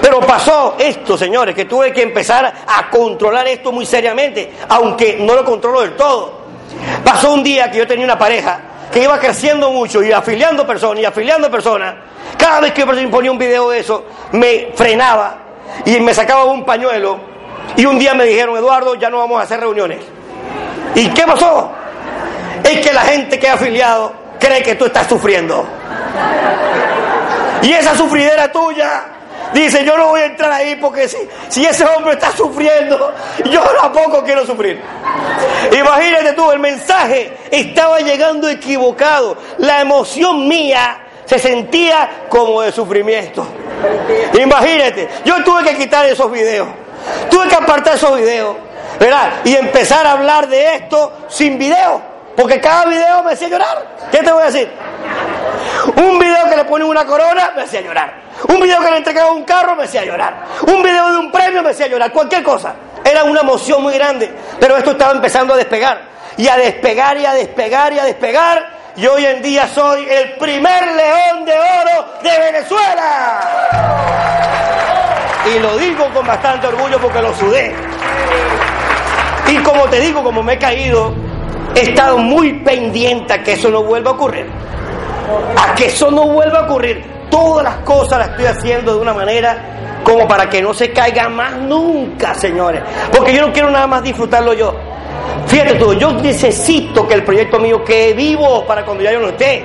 [0.00, 5.34] Pero pasó esto, señores, que tuve que empezar a controlar esto muy seriamente, aunque no
[5.34, 6.40] lo controlo del todo.
[7.04, 8.60] Pasó un día que yo tenía una pareja
[8.92, 11.94] que iba creciendo mucho y afiliando personas y afiliando personas.
[12.36, 15.38] Cada vez que yo ponía un video de eso, me frenaba
[15.84, 17.18] y me sacaba un pañuelo.
[17.76, 20.00] Y un día me dijeron, Eduardo, ya no vamos a hacer reuniones.
[20.94, 21.72] ¿Y qué pasó?
[22.64, 25.66] es que la gente que ha afiliado cree que tú estás sufriendo.
[27.62, 29.04] Y esa sufridera tuya
[29.52, 33.14] dice, yo no voy a entrar ahí porque si, si ese hombre está sufriendo,
[33.50, 34.80] yo tampoco quiero sufrir.
[35.72, 39.36] Imagínate tú, el mensaje estaba llegando equivocado.
[39.58, 43.46] La emoción mía se sentía como de sufrimiento.
[44.38, 46.68] Imagínate, yo tuve que quitar esos videos.
[47.30, 48.56] Tuve que apartar esos videos.
[48.98, 49.32] ¿Verdad?
[49.44, 52.02] Y empezar a hablar de esto sin video.
[52.36, 53.86] Porque cada video me hacía llorar.
[54.10, 54.70] ¿Qué te voy a decir?
[55.96, 58.19] Un video que le ponen una corona me hacía llorar.
[58.48, 60.44] Un video que le entregaba un carro me hacía llorar.
[60.66, 62.12] Un video de un premio me hacía llorar.
[62.12, 62.74] Cualquier cosa.
[63.04, 64.32] Era una emoción muy grande.
[64.58, 66.02] Pero esto estaba empezando a despegar.
[66.36, 68.80] Y a despegar y a despegar y a despegar.
[68.96, 73.40] Y hoy en día soy el primer león de oro de Venezuela.
[75.54, 77.74] Y lo digo con bastante orgullo porque lo sudé.
[79.48, 81.14] Y como te digo, como me he caído,
[81.74, 84.46] he estado muy pendiente a que eso no vuelva a ocurrir.
[85.56, 87.19] A que eso no vuelva a ocurrir.
[87.30, 91.28] Todas las cosas las estoy haciendo de una manera como para que no se caiga
[91.28, 92.82] más nunca, señores.
[93.16, 94.74] Porque yo no quiero nada más disfrutarlo yo.
[95.46, 99.28] Fíjate tú, yo necesito que el proyecto mío quede vivo para cuando ya yo no
[99.28, 99.64] esté.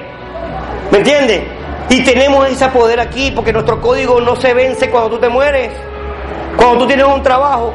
[0.91, 1.41] ¿Me entiendes?
[1.89, 5.71] Y tenemos ese poder aquí porque nuestro código no se vence cuando tú te mueres.
[6.57, 7.73] Cuando tú tienes un trabajo,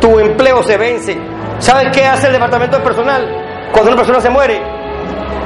[0.00, 1.18] tu empleo se vence.
[1.58, 3.68] ¿Sabes qué hace el departamento de personal?
[3.72, 4.60] Cuando una persona se muere,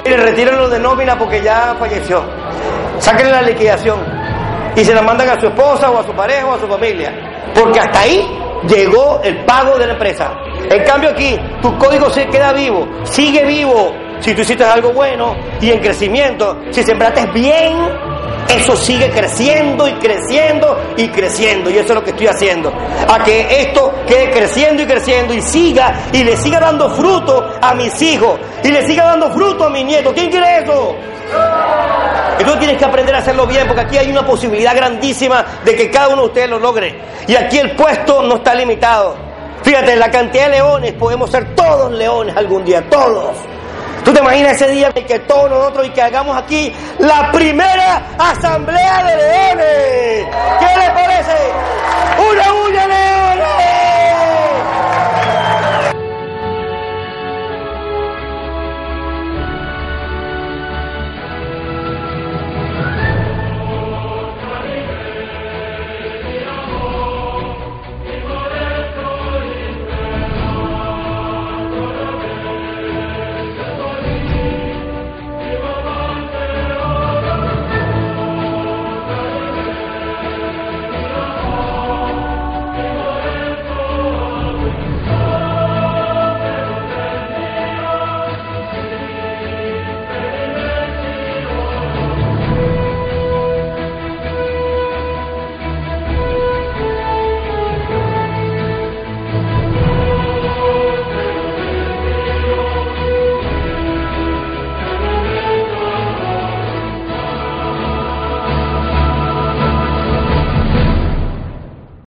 [0.05, 2.23] le retiran lo de nómina porque ya falleció.
[2.99, 4.01] Sáquenle la liquidación
[4.77, 7.13] y se la mandan a su esposa o a su pareja o a su familia.
[7.55, 8.27] Porque hasta ahí
[8.69, 10.33] llegó el pago de la empresa.
[10.71, 13.93] En cambio aquí, tu código se queda vivo, sigue vivo.
[14.21, 17.77] Si tú hiciste algo bueno y en crecimiento, si sembraste bien,
[18.49, 21.71] eso sigue creciendo y creciendo y creciendo.
[21.71, 22.73] Y eso es lo que estoy haciendo.
[23.09, 27.75] A que esto quede creciendo y creciendo y siga y le siga dando fruto a
[27.75, 30.13] mis hijos y le siga dando fruto a mis nietos.
[30.15, 30.97] ¿Quién quiere eso?
[32.45, 35.91] Tú tienes que aprender a hacerlo bien porque aquí hay una posibilidad grandísima de que
[35.91, 36.99] cada uno de ustedes lo logre.
[37.27, 39.17] Y aquí el puesto no está limitado.
[39.63, 43.37] Fíjate, la cantidad de leones, podemos ser todos leones algún día, todos.
[44.05, 49.05] ¿Tú te imaginas ese día que todos nosotros y que hagamos aquí la primera asamblea
[49.05, 50.37] de leones?
[50.61, 51.37] ¿Qué le parece?
[52.19, 53.78] ¡Una uña leones!